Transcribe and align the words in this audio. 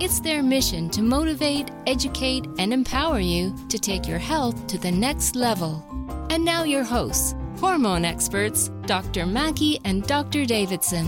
It's 0.00 0.18
their 0.18 0.42
mission 0.42 0.90
to 0.90 1.02
motivate, 1.02 1.70
educate, 1.86 2.48
and 2.58 2.72
empower 2.72 3.20
you 3.20 3.54
to 3.68 3.78
take 3.78 4.08
your 4.08 4.18
health 4.18 4.66
to 4.66 4.76
the 4.76 4.90
next 4.90 5.36
level. 5.36 5.86
And 6.30 6.44
now, 6.44 6.64
your 6.64 6.82
hosts, 6.82 7.36
hormone 7.60 8.04
experts, 8.04 8.72
Dr. 8.86 9.24
Mackey 9.24 9.78
and 9.84 10.04
Dr. 10.04 10.46
Davidson. 10.46 11.06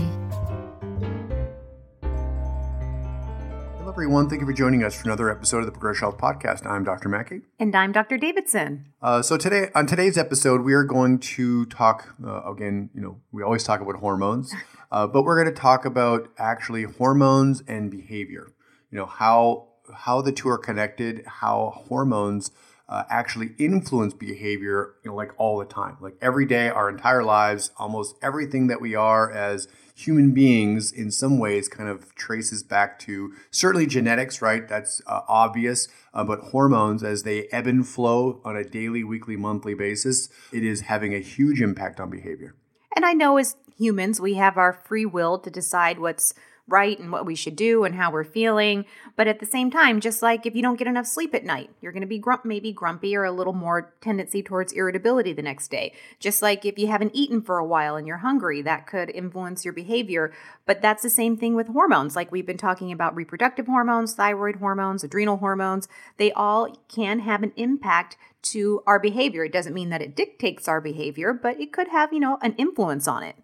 Hello, 3.77 3.89
everyone. 3.89 4.29
Thank 4.29 4.39
you 4.39 4.47
for 4.47 4.53
joining 4.53 4.85
us 4.85 4.95
for 4.95 5.03
another 5.03 5.29
episode 5.29 5.59
of 5.59 5.65
the 5.65 5.73
Progress 5.73 5.99
Health 5.99 6.17
Podcast. 6.17 6.65
I'm 6.65 6.85
Dr. 6.85 7.09
Mackey. 7.09 7.41
And 7.59 7.75
I'm 7.75 7.91
Dr. 7.91 8.17
Davidson. 8.17 8.85
Uh, 9.01 9.21
so 9.21 9.35
today, 9.35 9.67
on 9.75 9.85
today's 9.85 10.17
episode, 10.17 10.61
we 10.61 10.73
are 10.73 10.85
going 10.85 11.19
to 11.19 11.65
talk 11.65 12.15
uh, 12.25 12.49
again. 12.49 12.89
You 12.95 13.01
know, 13.01 13.21
we 13.33 13.43
always 13.43 13.65
talk 13.65 13.81
about 13.81 13.95
hormones, 13.97 14.55
uh, 14.93 15.07
but 15.07 15.23
we're 15.23 15.43
going 15.43 15.53
to 15.53 15.61
talk 15.61 15.83
about 15.83 16.29
actually 16.37 16.83
hormones 16.83 17.61
and 17.67 17.91
behavior. 17.91 18.47
You 18.91 18.97
know 18.99 19.05
how 19.05 19.67
how 19.93 20.21
the 20.21 20.31
two 20.31 20.49
are 20.49 20.57
connected, 20.57 21.23
how 21.25 21.83
hormones 21.87 22.51
uh, 22.89 23.03
actually 23.09 23.51
influence 23.57 24.13
behavior. 24.13 24.95
You 25.03 25.11
know, 25.11 25.15
like 25.15 25.31
all 25.37 25.57
the 25.59 25.65
time, 25.65 25.97
like 25.99 26.15
every 26.21 26.45
day, 26.45 26.69
our 26.69 26.89
entire 26.89 27.23
lives, 27.23 27.71
almost 27.77 28.15
everything 28.21 28.67
that 28.67 28.81
we 28.81 28.95
are 28.95 29.31
as 29.31 29.67
human 29.95 30.31
beings, 30.31 30.91
in 30.91 31.09
some 31.11 31.39
ways, 31.39 31.67
kind 31.67 31.89
of 31.89 32.13
traces 32.15 32.63
back 32.63 32.99
to 32.99 33.33
certainly 33.51 33.87
genetics. 33.87 34.41
Right, 34.41 34.67
that's 34.67 35.01
uh, 35.07 35.21
obvious. 35.27 35.87
Uh, 36.13 36.23
but 36.23 36.39
hormones, 36.39 37.03
as 37.03 37.23
they 37.23 37.47
ebb 37.51 37.67
and 37.67 37.87
flow 37.87 38.41
on 38.45 38.55
a 38.55 38.63
daily, 38.63 39.03
weekly, 39.03 39.35
monthly 39.35 39.73
basis, 39.73 40.29
it 40.53 40.63
is 40.63 40.81
having 40.81 41.13
a 41.13 41.19
huge 41.19 41.61
impact 41.61 41.99
on 41.99 42.09
behavior. 42.09 42.55
And 42.95 43.05
I 43.05 43.13
know 43.13 43.37
as 43.37 43.55
humans, 43.77 44.19
we 44.19 44.35
have 44.35 44.57
our 44.57 44.73
free 44.73 45.05
will 45.05 45.37
to 45.39 45.51
decide 45.51 45.99
what's 45.99 46.33
right 46.67 46.99
and 46.99 47.11
what 47.11 47.25
we 47.25 47.35
should 47.35 47.55
do 47.55 47.83
and 47.83 47.95
how 47.95 48.11
we're 48.11 48.23
feeling. 48.23 48.85
But 49.15 49.27
at 49.27 49.39
the 49.39 49.45
same 49.45 49.71
time, 49.71 50.01
just 50.01 50.21
like 50.21 50.45
if 50.45 50.55
you 50.55 50.61
don't 50.61 50.77
get 50.77 50.87
enough 50.87 51.05
sleep 51.05 51.33
at 51.33 51.45
night, 51.45 51.69
you're 51.81 51.91
going 51.91 52.01
to 52.01 52.07
be 52.07 52.19
grump, 52.19 52.45
maybe 52.45 52.71
grumpy 52.71 53.15
or 53.15 53.23
a 53.23 53.31
little 53.31 53.53
more 53.53 53.93
tendency 54.01 54.43
towards 54.43 54.73
irritability 54.73 55.33
the 55.33 55.41
next 55.41 55.69
day. 55.69 55.93
Just 56.19 56.41
like 56.41 56.65
if 56.65 56.77
you 56.77 56.87
haven't 56.87 57.15
eaten 57.15 57.41
for 57.41 57.57
a 57.57 57.65
while 57.65 57.95
and 57.95 58.05
you're 58.05 58.17
hungry, 58.17 58.61
that 58.61 58.85
could 58.85 59.09
influence 59.09 59.63
your 59.63 59.73
behavior. 59.73 60.33
But 60.65 60.81
that's 60.81 61.03
the 61.03 61.09
same 61.09 61.37
thing 61.37 61.55
with 61.55 61.69
hormones. 61.69 62.15
Like 62.15 62.31
we've 62.31 62.45
been 62.45 62.57
talking 62.57 62.91
about 62.91 63.15
reproductive 63.15 63.67
hormones, 63.67 64.13
thyroid 64.13 64.57
hormones, 64.57 65.03
adrenal 65.03 65.37
hormones. 65.37 65.87
They 66.17 66.31
all 66.33 66.75
can 66.89 67.19
have 67.19 67.43
an 67.43 67.53
impact 67.55 68.17
to 68.43 68.81
our 68.85 68.99
behavior. 68.99 69.43
It 69.43 69.51
doesn't 69.51 69.73
mean 69.73 69.89
that 69.89 70.01
it 70.01 70.15
dictates 70.15 70.67
our 70.67 70.81
behavior, 70.81 71.33
but 71.33 71.59
it 71.59 71.73
could 71.73 71.89
have, 71.89 72.13
you 72.13 72.19
know, 72.19 72.37
an 72.41 72.55
influence 72.57 73.07
on 73.07 73.23
it. 73.23 73.35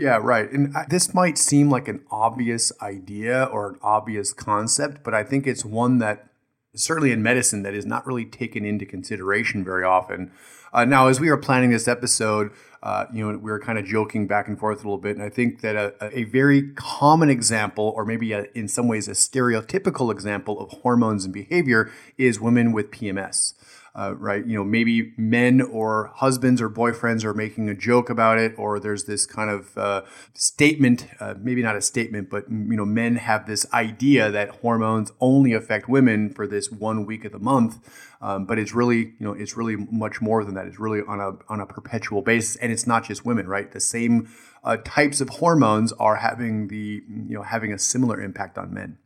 Yeah, 0.00 0.18
right. 0.22 0.50
And 0.50 0.74
this 0.88 1.12
might 1.12 1.36
seem 1.36 1.68
like 1.68 1.86
an 1.86 2.02
obvious 2.10 2.72
idea 2.80 3.44
or 3.44 3.68
an 3.68 3.78
obvious 3.82 4.32
concept, 4.32 5.04
but 5.04 5.12
I 5.12 5.22
think 5.22 5.46
it's 5.46 5.62
one 5.62 5.98
that 5.98 6.30
certainly 6.74 7.12
in 7.12 7.22
medicine 7.22 7.64
that 7.64 7.74
is 7.74 7.84
not 7.84 8.06
really 8.06 8.24
taken 8.24 8.64
into 8.64 8.86
consideration 8.86 9.62
very 9.62 9.84
often. 9.84 10.32
Uh, 10.72 10.86
now, 10.86 11.08
as 11.08 11.20
we 11.20 11.28
were 11.28 11.36
planning 11.36 11.68
this 11.68 11.86
episode, 11.86 12.50
uh, 12.82 13.04
you 13.12 13.20
know, 13.30 13.36
we 13.36 13.50
were 13.50 13.60
kind 13.60 13.78
of 13.78 13.84
joking 13.84 14.26
back 14.26 14.48
and 14.48 14.58
forth 14.58 14.78
a 14.78 14.84
little 14.84 14.96
bit, 14.96 15.16
and 15.16 15.22
I 15.22 15.28
think 15.28 15.60
that 15.60 15.76
a, 15.76 15.92
a 16.00 16.24
very 16.24 16.72
common 16.72 17.28
example, 17.28 17.92
or 17.94 18.06
maybe 18.06 18.32
a, 18.32 18.46
in 18.54 18.68
some 18.68 18.88
ways 18.88 19.06
a 19.06 19.10
stereotypical 19.10 20.10
example 20.10 20.58
of 20.60 20.70
hormones 20.80 21.26
and 21.26 21.34
behavior, 21.34 21.90
is 22.16 22.40
women 22.40 22.72
with 22.72 22.90
PMS 22.90 23.52
uh, 23.94 24.14
right? 24.16 24.46
You 24.46 24.56
know, 24.56 24.64
maybe 24.64 25.12
men 25.16 25.60
or 25.60 26.12
husbands 26.14 26.62
or 26.62 26.70
boyfriends 26.70 27.24
are 27.24 27.34
making 27.34 27.68
a 27.68 27.74
joke 27.74 28.10
about 28.10 28.38
it, 28.38 28.54
or 28.56 28.78
there's 28.78 29.04
this 29.04 29.26
kind 29.26 29.50
of 29.50 29.76
uh, 29.76 30.02
statement, 30.34 31.06
uh, 31.18 31.34
maybe 31.40 31.62
not 31.62 31.76
a 31.76 31.82
statement, 31.82 32.30
but 32.30 32.48
you 32.48 32.76
know, 32.76 32.84
men 32.84 33.16
have 33.16 33.46
this 33.46 33.66
idea 33.72 34.30
that 34.30 34.50
hormones 34.50 35.12
only 35.20 35.52
affect 35.52 35.88
women 35.88 36.30
for 36.30 36.46
this 36.46 36.70
one 36.70 37.06
week 37.06 37.24
of 37.24 37.32
the 37.32 37.38
month. 37.38 37.78
Um, 38.22 38.44
but 38.44 38.58
it's 38.58 38.74
really, 38.74 38.98
you 38.98 39.14
know, 39.20 39.32
it's 39.32 39.56
really 39.56 39.76
much 39.76 40.20
more 40.20 40.44
than 40.44 40.54
that. 40.54 40.66
It's 40.66 40.78
really 40.78 41.00
on 41.08 41.20
a 41.20 41.32
on 41.48 41.60
a 41.60 41.66
perpetual 41.66 42.20
basis, 42.20 42.56
and 42.56 42.70
it's 42.70 42.86
not 42.86 43.04
just 43.04 43.24
women, 43.24 43.48
right? 43.48 43.70
The 43.70 43.80
same 43.80 44.28
uh, 44.62 44.76
types 44.84 45.20
of 45.20 45.30
hormones 45.30 45.92
are 45.92 46.16
having 46.16 46.68
the, 46.68 47.02
you 47.08 47.34
know, 47.34 47.42
having 47.42 47.72
a 47.72 47.78
similar 47.78 48.20
impact 48.20 48.58
on 48.58 48.74
men. 48.74 48.98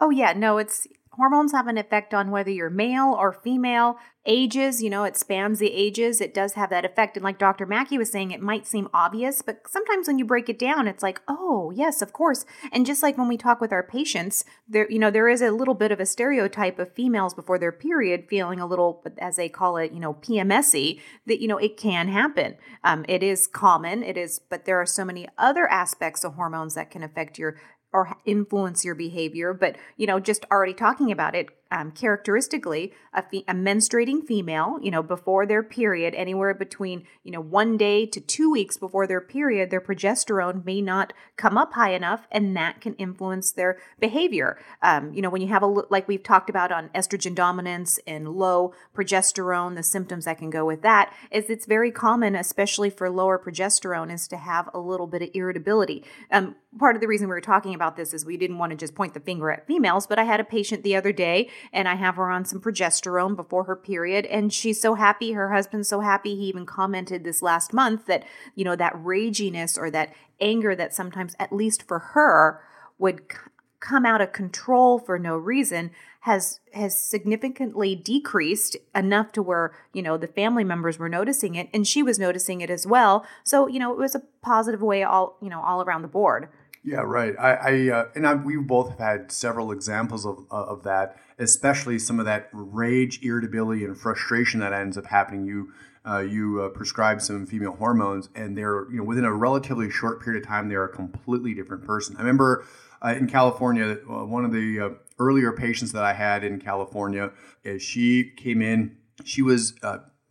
Oh 0.00 0.10
yeah, 0.10 0.32
no, 0.32 0.58
it's 0.58 0.86
hormones 1.18 1.52
have 1.52 1.66
an 1.66 1.76
effect 1.76 2.14
on 2.14 2.30
whether 2.30 2.50
you're 2.50 2.70
male 2.70 3.12
or 3.12 3.32
female. 3.32 3.98
Ages, 4.24 4.82
you 4.82 4.90
know, 4.90 5.04
it 5.04 5.16
spans 5.16 5.58
the 5.58 5.72
ages. 5.72 6.20
It 6.20 6.34
does 6.34 6.52
have 6.52 6.70
that 6.70 6.84
effect. 6.84 7.16
And 7.16 7.24
like 7.24 7.38
Dr. 7.38 7.66
Mackey 7.66 7.98
was 7.98 8.12
saying, 8.12 8.30
it 8.30 8.42
might 8.42 8.66
seem 8.66 8.88
obvious, 8.92 9.42
but 9.42 9.62
sometimes 9.66 10.06
when 10.06 10.18
you 10.18 10.24
break 10.24 10.48
it 10.48 10.58
down, 10.58 10.86
it's 10.86 11.02
like, 11.02 11.20
oh, 11.26 11.72
yes, 11.74 12.02
of 12.02 12.12
course. 12.12 12.44
And 12.70 12.86
just 12.86 13.02
like 13.02 13.18
when 13.18 13.26
we 13.26 13.36
talk 13.38 13.60
with 13.60 13.72
our 13.72 13.82
patients, 13.82 14.44
there, 14.68 14.88
you 14.90 14.98
know, 14.98 15.10
there 15.10 15.28
is 15.28 15.40
a 15.40 15.50
little 15.50 15.74
bit 15.74 15.90
of 15.90 15.98
a 15.98 16.06
stereotype 16.06 16.78
of 16.78 16.92
females 16.92 17.34
before 17.34 17.58
their 17.58 17.72
period 17.72 18.26
feeling 18.28 18.60
a 18.60 18.66
little, 18.66 19.02
as 19.18 19.36
they 19.36 19.48
call 19.48 19.76
it, 19.78 19.92
you 19.92 20.00
know, 20.00 20.14
PMSy, 20.14 21.00
that, 21.26 21.40
you 21.40 21.48
know, 21.48 21.58
it 21.58 21.76
can 21.76 22.08
happen. 22.08 22.56
Um, 22.84 23.04
it 23.08 23.22
is 23.22 23.46
common. 23.46 24.02
It 24.02 24.16
is, 24.18 24.38
but 24.38 24.66
there 24.66 24.80
are 24.80 24.86
so 24.86 25.04
many 25.04 25.26
other 25.38 25.66
aspects 25.68 26.22
of 26.22 26.34
hormones 26.34 26.74
that 26.74 26.90
can 26.90 27.02
affect 27.02 27.38
your 27.38 27.56
or 27.92 28.16
influence 28.24 28.84
your 28.84 28.94
behavior 28.94 29.52
but 29.52 29.76
you 29.96 30.06
know 30.06 30.20
just 30.20 30.44
already 30.50 30.74
talking 30.74 31.10
about 31.10 31.34
it 31.34 31.48
um, 31.70 31.90
characteristically 31.90 32.92
a, 33.12 33.22
fe- 33.22 33.44
a, 33.48 33.54
menstruating 33.54 34.24
female 34.24 34.78
you 34.82 34.90
know 34.90 35.02
before 35.02 35.46
their 35.46 35.62
period 35.62 36.14
anywhere 36.14 36.54
between 36.54 37.04
you 37.24 37.32
know 37.32 37.40
one 37.40 37.76
day 37.76 38.06
to 38.06 38.20
two 38.20 38.50
weeks 38.50 38.76
before 38.76 39.06
their 39.06 39.20
period 39.20 39.70
their 39.70 39.80
progesterone 39.80 40.64
may 40.64 40.80
not 40.80 41.12
come 41.36 41.58
up 41.58 41.74
high 41.74 41.92
enough 41.92 42.26
and 42.30 42.56
that 42.56 42.80
can 42.80 42.94
influence 42.94 43.52
their 43.52 43.78
behavior. 44.00 44.58
Um, 44.82 45.12
you 45.12 45.22
know 45.22 45.30
when 45.30 45.42
you 45.42 45.48
have 45.48 45.62
a 45.62 45.66
like 45.66 46.08
we've 46.08 46.22
talked 46.22 46.50
about 46.50 46.72
on 46.72 46.88
estrogen 46.90 47.34
dominance 47.34 47.98
and 48.06 48.28
low 48.28 48.72
progesterone 48.94 49.74
the 49.74 49.82
symptoms 49.82 50.24
that 50.24 50.38
can 50.38 50.50
go 50.50 50.64
with 50.64 50.82
that 50.82 51.12
is 51.30 51.50
it's 51.50 51.66
very 51.66 51.90
common 51.90 52.34
especially 52.34 52.90
for 52.90 53.10
lower 53.10 53.38
progesterone 53.38 54.12
is 54.12 54.26
to 54.28 54.36
have 54.36 54.68
a 54.72 54.78
little 54.78 55.06
bit 55.06 55.22
of 55.22 55.30
irritability. 55.34 56.04
Um, 56.30 56.56
part 56.78 56.94
of 56.94 57.00
the 57.00 57.08
reason 57.08 57.28
we 57.28 57.34
were 57.34 57.40
talking 57.40 57.74
about 57.74 57.96
this 57.96 58.12
is 58.12 58.24
we 58.24 58.36
didn't 58.36 58.58
want 58.58 58.70
to 58.70 58.76
just 58.76 58.94
point 58.94 59.14
the 59.14 59.20
finger 59.20 59.50
at 59.50 59.66
females 59.66 60.06
but 60.06 60.18
i 60.18 60.24
had 60.24 60.40
a 60.40 60.44
patient 60.44 60.82
the 60.82 60.94
other 60.94 61.12
day 61.12 61.48
and 61.72 61.88
I 61.88 61.94
have 61.94 62.16
her 62.16 62.30
on 62.30 62.44
some 62.44 62.60
progesterone 62.60 63.36
before 63.36 63.64
her 63.64 63.76
period. 63.76 64.26
And 64.26 64.52
she's 64.52 64.80
so 64.80 64.94
happy. 64.94 65.32
Her 65.32 65.52
husband's 65.52 65.88
so 65.88 66.00
happy. 66.00 66.34
He 66.34 66.44
even 66.44 66.66
commented 66.66 67.24
this 67.24 67.42
last 67.42 67.72
month 67.72 68.06
that, 68.06 68.24
you 68.54 68.64
know, 68.64 68.76
that 68.76 68.94
raginess 68.94 69.78
or 69.78 69.90
that 69.90 70.12
anger 70.40 70.74
that 70.74 70.94
sometimes, 70.94 71.34
at 71.38 71.52
least 71.52 71.82
for 71.82 71.98
her, 71.98 72.60
would 72.98 73.20
c- 73.30 73.38
come 73.80 74.04
out 74.04 74.20
of 74.20 74.32
control 74.32 74.98
for 74.98 75.18
no 75.18 75.36
reason 75.36 75.90
has 76.22 76.58
has 76.74 77.00
significantly 77.00 77.94
decreased 77.94 78.76
enough 78.92 79.30
to 79.30 79.40
where 79.40 79.72
you 79.92 80.02
know 80.02 80.16
the 80.16 80.26
family 80.26 80.64
members 80.64 80.98
were 80.98 81.08
noticing 81.08 81.54
it 81.54 81.68
and 81.72 81.86
she 81.86 82.02
was 82.02 82.18
noticing 82.18 82.60
it 82.60 82.70
as 82.70 82.88
well 82.88 83.24
so 83.44 83.68
you 83.68 83.78
know 83.78 83.92
it 83.92 83.98
was 83.98 84.16
a 84.16 84.22
positive 84.42 84.82
way 84.82 85.04
all 85.04 85.38
you 85.40 85.48
know 85.48 85.62
all 85.62 85.80
around 85.80 86.02
the 86.02 86.08
board 86.08 86.48
yeah, 86.84 87.00
right. 87.00 87.34
I, 87.38 87.52
I 87.54 87.90
uh, 87.90 88.04
and 88.14 88.26
I, 88.26 88.34
we 88.34 88.56
both 88.56 88.90
have 88.90 88.98
had 88.98 89.32
several 89.32 89.72
examples 89.72 90.24
of 90.24 90.46
uh, 90.50 90.64
of 90.64 90.84
that, 90.84 91.16
especially 91.38 91.98
some 91.98 92.18
of 92.18 92.26
that 92.26 92.48
rage, 92.52 93.20
irritability, 93.22 93.84
and 93.84 93.96
frustration 93.96 94.60
that 94.60 94.72
ends 94.72 94.98
up 94.98 95.06
happening. 95.06 95.44
You 95.44 95.72
uh, 96.06 96.20
you 96.20 96.62
uh, 96.62 96.68
prescribe 96.70 97.20
some 97.20 97.46
female 97.46 97.74
hormones, 97.74 98.28
and 98.34 98.56
they're 98.56 98.90
you 98.90 98.98
know 98.98 99.04
within 99.04 99.24
a 99.24 99.32
relatively 99.32 99.90
short 99.90 100.22
period 100.22 100.42
of 100.42 100.48
time, 100.48 100.68
they're 100.68 100.84
a 100.84 100.88
completely 100.92 101.54
different 101.54 101.84
person. 101.84 102.16
I 102.16 102.20
remember 102.20 102.64
uh, 103.04 103.14
in 103.16 103.28
California, 103.28 103.98
uh, 104.08 104.24
one 104.24 104.44
of 104.44 104.52
the 104.52 104.96
earlier 105.18 105.52
patients 105.52 105.92
that 105.92 106.04
I 106.04 106.12
had 106.12 106.44
in 106.44 106.60
California, 106.60 107.32
she 107.78 108.30
came 108.36 108.62
in. 108.62 108.96
She 109.24 109.42
was, 109.42 109.74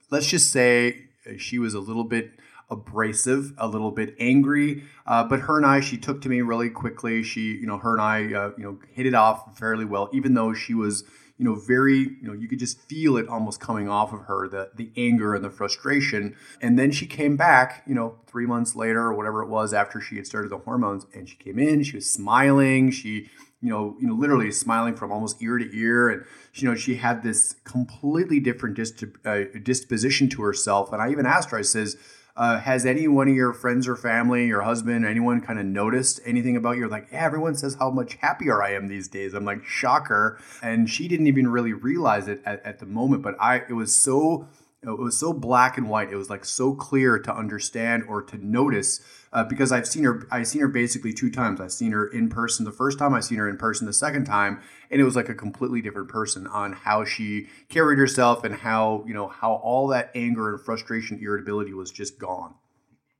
let's 0.09 0.27
just 0.27 0.51
say, 0.51 1.07
she 1.37 1.59
was 1.59 1.73
a 1.73 1.79
little 1.81 2.05
bit 2.05 2.31
abrasive, 2.69 3.53
a 3.57 3.67
little 3.67 3.91
bit 3.91 4.15
angry. 4.19 4.83
Uh, 5.05 5.23
but 5.23 5.41
her 5.41 5.57
and 5.57 5.65
I, 5.65 5.79
she 5.79 5.97
took 5.97 6.21
to 6.21 6.29
me 6.29 6.41
really 6.41 6.69
quickly. 6.69 7.23
She, 7.23 7.55
you 7.55 7.67
know, 7.67 7.77
her 7.77 7.93
and 7.93 8.01
I, 8.01 8.33
uh, 8.33 8.51
you 8.57 8.63
know, 8.63 8.79
hit 8.91 9.05
it 9.05 9.13
off 9.13 9.57
fairly 9.57 9.85
well, 9.85 10.09
even 10.11 10.33
though 10.33 10.53
she 10.53 10.73
was, 10.73 11.03
you 11.37 11.45
know, 11.45 11.55
very, 11.55 11.97
you 11.99 12.23
know, 12.23 12.33
you 12.33 12.47
could 12.47 12.59
just 12.59 12.81
feel 12.89 13.15
it 13.17 13.27
almost 13.27 13.59
coming 13.59 13.87
off 13.87 14.11
of 14.11 14.21
her, 14.21 14.47
the 14.47 14.71
the 14.75 14.91
anger 14.97 15.35
and 15.35 15.45
the 15.45 15.49
frustration. 15.49 16.35
And 16.61 16.77
then 16.77 16.91
she 16.91 17.05
came 17.05 17.37
back, 17.37 17.83
you 17.85 17.93
know, 17.93 18.15
three 18.25 18.45
months 18.45 18.75
later 18.75 19.01
or 19.01 19.13
whatever 19.13 19.43
it 19.43 19.47
was 19.47 19.73
after 19.73 20.01
she 20.01 20.15
had 20.15 20.25
started 20.25 20.51
the 20.51 20.57
hormones, 20.57 21.05
and 21.13 21.29
she 21.29 21.35
came 21.35 21.59
in, 21.59 21.83
she 21.83 21.95
was 21.95 22.11
smiling, 22.11 22.91
she 22.91 23.29
you 23.61 23.69
know, 23.69 23.95
you 23.99 24.07
know, 24.07 24.13
literally 24.13 24.51
smiling 24.51 24.95
from 24.95 25.11
almost 25.11 25.41
ear 25.41 25.57
to 25.57 25.75
ear, 25.75 26.09
and 26.09 26.23
you 26.53 26.67
know, 26.67 26.75
she 26.75 26.95
had 26.95 27.23
this 27.23 27.55
completely 27.63 28.39
different 28.39 28.79
uh, 29.25 29.39
disposition 29.63 30.29
to 30.29 30.43
herself. 30.43 30.93
And 30.93 31.01
I 31.01 31.09
even 31.09 31.25
asked 31.25 31.49
her, 31.49 31.57
I 31.57 31.63
says, 31.63 31.97
uh, 32.37 32.59
"Has 32.59 32.85
any 32.85 33.07
one 33.07 33.27
of 33.27 33.35
your 33.35 33.53
friends 33.53 33.87
or 33.87 33.95
family, 33.95 34.47
your 34.47 34.61
husband, 34.61 35.05
anyone 35.05 35.41
kind 35.41 35.59
of 35.59 35.65
noticed 35.65 36.21
anything 36.25 36.55
about 36.55 36.77
you?" 36.77 36.87
Like, 36.87 37.07
yeah, 37.11 37.25
everyone 37.25 37.55
says 37.55 37.75
how 37.75 37.89
much 37.89 38.15
happier 38.15 38.63
I 38.63 38.71
am 38.73 38.87
these 38.87 39.07
days. 39.07 39.33
I'm 39.33 39.45
like, 39.45 39.65
shocker, 39.65 40.39
and 40.61 40.89
she 40.89 41.07
didn't 41.07 41.27
even 41.27 41.49
really 41.49 41.73
realize 41.73 42.27
it 42.27 42.41
at, 42.45 42.65
at 42.65 42.79
the 42.79 42.85
moment, 42.85 43.23
but 43.23 43.35
I, 43.39 43.57
it 43.67 43.73
was 43.73 43.93
so 43.93 44.47
it 44.83 44.99
was 44.99 45.17
so 45.17 45.33
black 45.33 45.77
and 45.77 45.89
white. 45.89 46.11
It 46.11 46.15
was 46.15 46.29
like 46.29 46.45
so 46.45 46.73
clear 46.73 47.19
to 47.19 47.35
understand 47.35 48.03
or 48.07 48.21
to 48.21 48.37
notice 48.37 49.01
uh, 49.33 49.43
because 49.43 49.71
I've 49.71 49.87
seen 49.87 50.03
her. 50.03 50.27
I've 50.31 50.47
seen 50.47 50.61
her 50.61 50.67
basically 50.67 51.13
two 51.13 51.29
times. 51.29 51.59
I've 51.59 51.71
seen 51.71 51.91
her 51.91 52.07
in 52.07 52.29
person 52.29 52.65
the 52.65 52.71
first 52.71 52.99
time. 52.99 53.13
I've 53.13 53.25
seen 53.25 53.37
her 53.37 53.49
in 53.49 53.57
person 53.57 53.85
the 53.87 53.93
second 53.93 54.25
time, 54.25 54.61
and 54.89 55.01
it 55.01 55.03
was 55.03 55.15
like 55.15 55.29
a 55.29 55.35
completely 55.35 55.81
different 55.81 56.09
person 56.09 56.47
on 56.47 56.73
how 56.73 57.05
she 57.05 57.47
carried 57.69 57.99
herself 57.99 58.43
and 58.43 58.55
how 58.55 59.03
you 59.07 59.13
know 59.13 59.27
how 59.27 59.53
all 59.53 59.87
that 59.89 60.11
anger 60.15 60.53
and 60.53 60.63
frustration, 60.63 61.19
irritability 61.21 61.73
was 61.73 61.91
just 61.91 62.19
gone. 62.19 62.55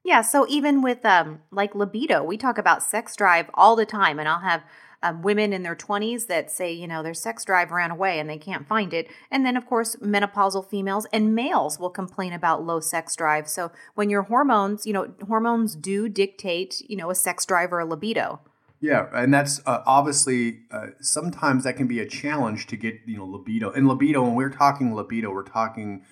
Yeah. 0.04 0.22
So 0.22 0.46
even 0.48 0.82
with 0.82 1.06
um 1.06 1.42
like 1.52 1.76
libido, 1.76 2.24
we 2.24 2.38
talk 2.38 2.58
about 2.58 2.84
sex 2.84 3.16
drive 3.16 3.50
all 3.54 3.76
the 3.76 3.86
time, 3.86 4.20
and 4.20 4.28
I'll 4.30 4.40
have 4.40 4.64
um, 5.04 5.22
women 5.22 5.54
in 5.54 5.64
their 5.64 5.76
20s 5.76 6.28
that 6.28 6.52
say, 6.52 6.72
you 6.72 6.88
know, 6.88 7.04
their 7.04 7.14
sex 7.14 7.46
drive 7.46 7.72
ran 7.72 7.92
away 7.92 8.20
and 8.20 8.30
they 8.30 8.38
can't 8.38 8.68
find 8.68 8.94
it. 8.94 9.08
And 9.30 9.46
then, 9.46 9.56
of 9.56 9.66
course, 9.66 9.96
menopausal 9.98 10.68
females 10.68 11.06
and 11.14 11.36
males 11.36 11.80
will 11.80 11.90
complain 11.90 12.34
about 12.34 12.64
low 12.64 12.80
sex 12.80 13.16
drive. 13.16 13.48
So 13.48 13.72
when 13.96 14.10
your 14.10 14.24
hormones, 14.24 14.86
you 14.86 14.94
know, 14.94 15.14
hormones 15.28 15.76
do 15.76 16.10
dictate, 16.10 16.82
you 16.90 16.98
know, 16.98 17.10
a 17.10 17.16
sex 17.16 17.46
drive 17.46 17.72
or 17.72 17.80
a 17.80 17.86
libido. 17.86 18.40
Yeah, 18.80 19.08
and 19.12 19.34
that's 19.34 19.60
uh, 19.66 19.82
obviously 19.88 20.60
uh, 20.70 20.88
sometimes 21.02 21.64
that 21.64 21.78
can 21.78 21.88
be 21.88 22.00
a 22.00 22.06
challenge 22.06 22.68
to 22.68 22.78
get 22.78 23.00
you 23.08 23.18
know 23.18 23.26
libido. 23.26 23.72
And 23.72 23.88
libido, 23.88 24.22
when 24.22 24.36
we're 24.36 24.52
talking 24.52 24.94
libido, 24.94 25.32
we're 25.32 25.42
talking 25.42 26.04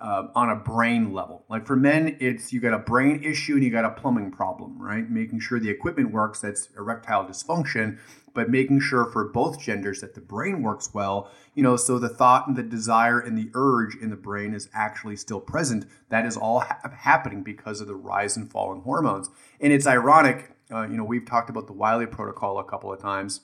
uh, 0.00 0.28
on 0.34 0.48
a 0.48 0.54
brain 0.54 1.12
level. 1.12 1.44
Like 1.48 1.66
for 1.66 1.74
men, 1.74 2.16
it's 2.20 2.52
you 2.52 2.60
got 2.60 2.74
a 2.74 2.78
brain 2.78 3.24
issue 3.24 3.54
and 3.54 3.64
you 3.64 3.70
got 3.70 3.84
a 3.84 3.90
plumbing 3.90 4.30
problem, 4.30 4.80
right? 4.80 5.08
Making 5.10 5.40
sure 5.40 5.58
the 5.58 5.70
equipment 5.70 6.12
works, 6.12 6.40
that's 6.40 6.68
erectile 6.76 7.24
dysfunction 7.24 7.98
but 8.34 8.50
making 8.50 8.80
sure 8.80 9.04
for 9.04 9.28
both 9.28 9.60
genders 9.60 10.00
that 10.00 10.14
the 10.14 10.20
brain 10.20 10.62
works 10.62 10.92
well, 10.94 11.30
you 11.54 11.62
know, 11.62 11.76
so 11.76 11.98
the 11.98 12.08
thought 12.08 12.48
and 12.48 12.56
the 12.56 12.62
desire 12.62 13.20
and 13.20 13.36
the 13.36 13.50
urge 13.54 13.94
in 13.96 14.10
the 14.10 14.16
brain 14.16 14.54
is 14.54 14.68
actually 14.74 15.16
still 15.16 15.40
present. 15.40 15.84
That 16.08 16.26
is 16.26 16.36
all 16.36 16.60
ha- 16.60 16.80
happening 16.96 17.42
because 17.42 17.80
of 17.80 17.86
the 17.86 17.94
rise 17.94 18.36
and 18.36 18.50
fall 18.50 18.72
in 18.72 18.80
hormones. 18.80 19.28
And 19.60 19.72
it's 19.72 19.86
ironic, 19.86 20.52
uh, 20.72 20.88
you 20.88 20.96
know, 20.96 21.04
we've 21.04 21.26
talked 21.26 21.50
about 21.50 21.66
the 21.66 21.72
Wiley 21.72 22.06
protocol 22.06 22.58
a 22.58 22.64
couple 22.64 22.92
of 22.92 23.00
times. 23.00 23.40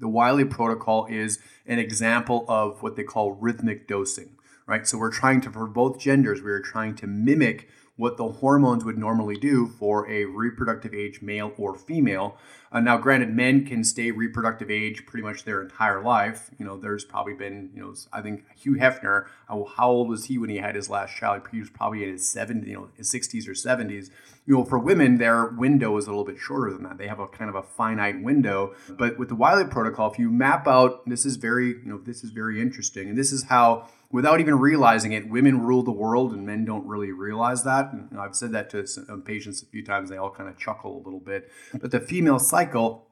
The 0.00 0.08
Wiley 0.08 0.44
protocol 0.44 1.06
is 1.06 1.38
an 1.66 1.78
example 1.78 2.44
of 2.48 2.82
what 2.82 2.96
they 2.96 3.04
call 3.04 3.32
rhythmic 3.32 3.86
dosing, 3.86 4.36
right? 4.66 4.86
So 4.86 4.98
we're 4.98 5.12
trying 5.12 5.40
to, 5.42 5.50
for 5.50 5.66
both 5.66 6.00
genders, 6.00 6.42
we 6.42 6.50
are 6.50 6.60
trying 6.60 6.96
to 6.96 7.06
mimic 7.06 7.68
what 7.96 8.16
the 8.16 8.28
hormones 8.28 8.84
would 8.84 8.98
normally 8.98 9.36
do 9.36 9.68
for 9.68 10.08
a 10.10 10.24
reproductive 10.24 10.92
age 10.92 11.22
male 11.22 11.52
or 11.56 11.74
female. 11.74 12.36
Uh, 12.72 12.80
now, 12.80 12.96
granted, 12.96 13.30
men 13.30 13.64
can 13.64 13.84
stay 13.84 14.10
reproductive 14.10 14.68
age 14.68 15.06
pretty 15.06 15.22
much 15.22 15.44
their 15.44 15.62
entire 15.62 16.02
life. 16.02 16.50
You 16.58 16.66
know, 16.66 16.76
there's 16.76 17.04
probably 17.04 17.34
been, 17.34 17.70
you 17.72 17.80
know, 17.80 17.94
I 18.12 18.20
think 18.20 18.44
Hugh 18.56 18.74
Hefner, 18.74 19.26
how, 19.46 19.68
how 19.76 19.90
old 19.90 20.08
was 20.08 20.24
he 20.24 20.38
when 20.38 20.50
he 20.50 20.56
had 20.56 20.74
his 20.74 20.90
last 20.90 21.16
child? 21.16 21.42
He 21.52 21.60
was 21.60 21.70
probably 21.70 22.02
in 22.02 22.10
his 22.10 22.22
70s, 22.22 22.66
you 22.66 22.74
know, 22.74 22.88
his 22.96 23.12
60s 23.12 23.46
or 23.46 23.52
70s. 23.52 24.10
You 24.46 24.56
know, 24.56 24.64
for 24.64 24.78
women, 24.80 25.18
their 25.18 25.46
window 25.46 25.96
is 25.98 26.06
a 26.06 26.10
little 26.10 26.24
bit 26.24 26.36
shorter 26.36 26.72
than 26.72 26.82
that. 26.82 26.98
They 26.98 27.06
have 27.06 27.20
a 27.20 27.28
kind 27.28 27.48
of 27.48 27.54
a 27.54 27.62
finite 27.62 28.20
window. 28.20 28.74
But 28.90 29.20
with 29.20 29.28
the 29.28 29.36
Wiley 29.36 29.66
protocol, 29.66 30.10
if 30.10 30.18
you 30.18 30.28
map 30.28 30.66
out, 30.66 31.08
this 31.08 31.24
is 31.24 31.36
very, 31.36 31.68
you 31.68 31.86
know, 31.86 31.98
this 31.98 32.24
is 32.24 32.30
very 32.30 32.60
interesting. 32.60 33.08
And 33.08 33.16
this 33.16 33.30
is 33.30 33.44
how 33.44 33.88
without 34.14 34.38
even 34.38 34.54
realizing 34.54 35.10
it, 35.10 35.28
women 35.28 35.60
rule 35.60 35.82
the 35.82 35.90
world 35.90 36.32
and 36.32 36.46
men 36.46 36.64
don't 36.64 36.86
really 36.86 37.10
realize 37.10 37.64
that. 37.64 37.92
And 37.92 38.16
I've 38.16 38.36
said 38.36 38.52
that 38.52 38.70
to 38.70 38.86
some 38.86 39.06
um, 39.10 39.22
patients 39.22 39.60
a 39.60 39.66
few 39.66 39.84
times. 39.84 40.08
They 40.08 40.16
all 40.16 40.30
kind 40.30 40.48
of 40.48 40.56
chuckle 40.56 40.98
a 40.98 41.02
little 41.02 41.18
bit. 41.18 41.50
But 41.72 41.90
the 41.90 41.98
female 41.98 42.38
cycle 42.38 43.08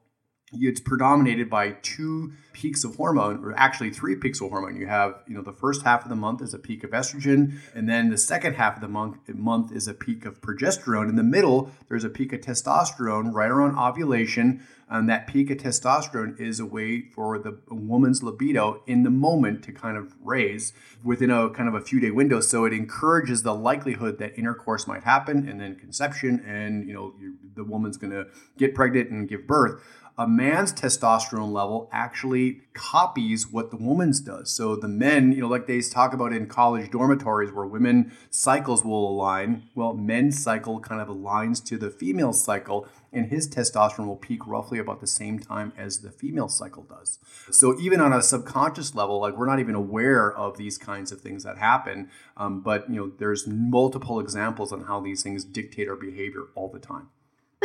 it's 0.54 0.80
predominated 0.80 1.48
by 1.48 1.72
two 1.82 2.32
peaks 2.52 2.84
of 2.84 2.96
hormone 2.96 3.42
or 3.44 3.54
actually 3.56 3.90
three 3.90 4.14
peaks 4.16 4.40
of 4.40 4.50
hormone. 4.50 4.76
You 4.76 4.86
have 4.86 5.22
you 5.26 5.34
know 5.34 5.42
the 5.42 5.52
first 5.52 5.82
half 5.82 6.02
of 6.02 6.08
the 6.08 6.16
month 6.16 6.42
is 6.42 6.52
a 6.54 6.58
peak 6.58 6.84
of 6.84 6.90
estrogen 6.90 7.58
and 7.74 7.88
then 7.88 8.10
the 8.10 8.18
second 8.18 8.54
half 8.54 8.76
of 8.76 8.80
the 8.82 8.88
month 8.88 9.16
month 9.34 9.72
is 9.72 9.88
a 9.88 9.94
peak 9.94 10.26
of 10.26 10.40
progesterone. 10.40 11.08
In 11.08 11.16
the 11.16 11.22
middle 11.22 11.70
there's 11.88 12.04
a 12.04 12.10
peak 12.10 12.32
of 12.32 12.40
testosterone 12.40 13.32
right 13.32 13.50
around 13.50 13.78
ovulation 13.78 14.62
and 14.88 15.08
that 15.08 15.26
peak 15.26 15.50
of 15.50 15.56
testosterone 15.56 16.38
is 16.38 16.60
a 16.60 16.66
way 16.66 17.00
for 17.00 17.38
the 17.38 17.58
woman's 17.70 18.22
libido 18.22 18.82
in 18.86 19.04
the 19.04 19.10
moment 19.10 19.64
to 19.64 19.72
kind 19.72 19.96
of 19.96 20.14
raise 20.22 20.74
within 21.02 21.30
a 21.30 21.48
kind 21.48 21.66
of 21.66 21.74
a 21.74 21.80
few 21.80 21.98
day 21.98 22.10
window. 22.10 22.40
So 22.40 22.66
it 22.66 22.74
encourages 22.74 23.42
the 23.42 23.54
likelihood 23.54 24.18
that 24.18 24.38
intercourse 24.38 24.86
might 24.86 25.04
happen 25.04 25.48
and 25.48 25.58
then 25.60 25.76
conception 25.76 26.44
and 26.46 26.86
you 26.86 26.92
know 26.92 27.14
the 27.54 27.64
woman's 27.64 27.96
going 27.96 28.12
to 28.12 28.26
get 28.58 28.74
pregnant 28.74 29.10
and 29.10 29.28
give 29.28 29.46
birth 29.46 29.82
a 30.18 30.28
man's 30.28 30.72
testosterone 30.72 31.52
level 31.52 31.88
actually 31.90 32.60
copies 32.74 33.50
what 33.50 33.70
the 33.70 33.76
woman's 33.76 34.20
does. 34.20 34.50
So 34.50 34.76
the 34.76 34.88
men, 34.88 35.32
you 35.32 35.40
know, 35.40 35.48
like 35.48 35.66
they 35.66 35.80
talk 35.80 36.12
about 36.12 36.32
in 36.32 36.46
college 36.46 36.90
dormitories 36.90 37.50
where 37.50 37.64
women 37.64 38.12
cycles 38.30 38.84
will 38.84 39.08
align, 39.08 39.64
well, 39.74 39.94
men's 39.94 40.42
cycle 40.42 40.80
kind 40.80 41.00
of 41.00 41.08
aligns 41.08 41.64
to 41.66 41.78
the 41.78 41.90
female 41.90 42.34
cycle, 42.34 42.86
and 43.12 43.26
his 43.26 43.48
testosterone 43.48 44.06
will 44.06 44.16
peak 44.16 44.46
roughly 44.46 44.78
about 44.78 45.00
the 45.00 45.06
same 45.06 45.38
time 45.38 45.72
as 45.78 46.00
the 46.00 46.10
female 46.10 46.48
cycle 46.48 46.82
does. 46.82 47.18
So 47.50 47.78
even 47.80 48.00
on 48.00 48.12
a 48.12 48.22
subconscious 48.22 48.94
level, 48.94 49.20
like 49.20 49.36
we're 49.36 49.46
not 49.46 49.60
even 49.60 49.74
aware 49.74 50.30
of 50.32 50.58
these 50.58 50.76
kinds 50.76 51.10
of 51.10 51.20
things 51.20 51.42
that 51.44 51.58
happen, 51.58 52.10
um, 52.36 52.60
but 52.60 52.88
you 52.90 52.96
know, 52.96 53.12
there's 53.18 53.46
multiple 53.46 54.20
examples 54.20 54.72
on 54.72 54.84
how 54.84 55.00
these 55.00 55.22
things 55.22 55.44
dictate 55.44 55.88
our 55.88 55.96
behavior 55.96 56.44
all 56.54 56.68
the 56.68 56.78
time. 56.78 57.08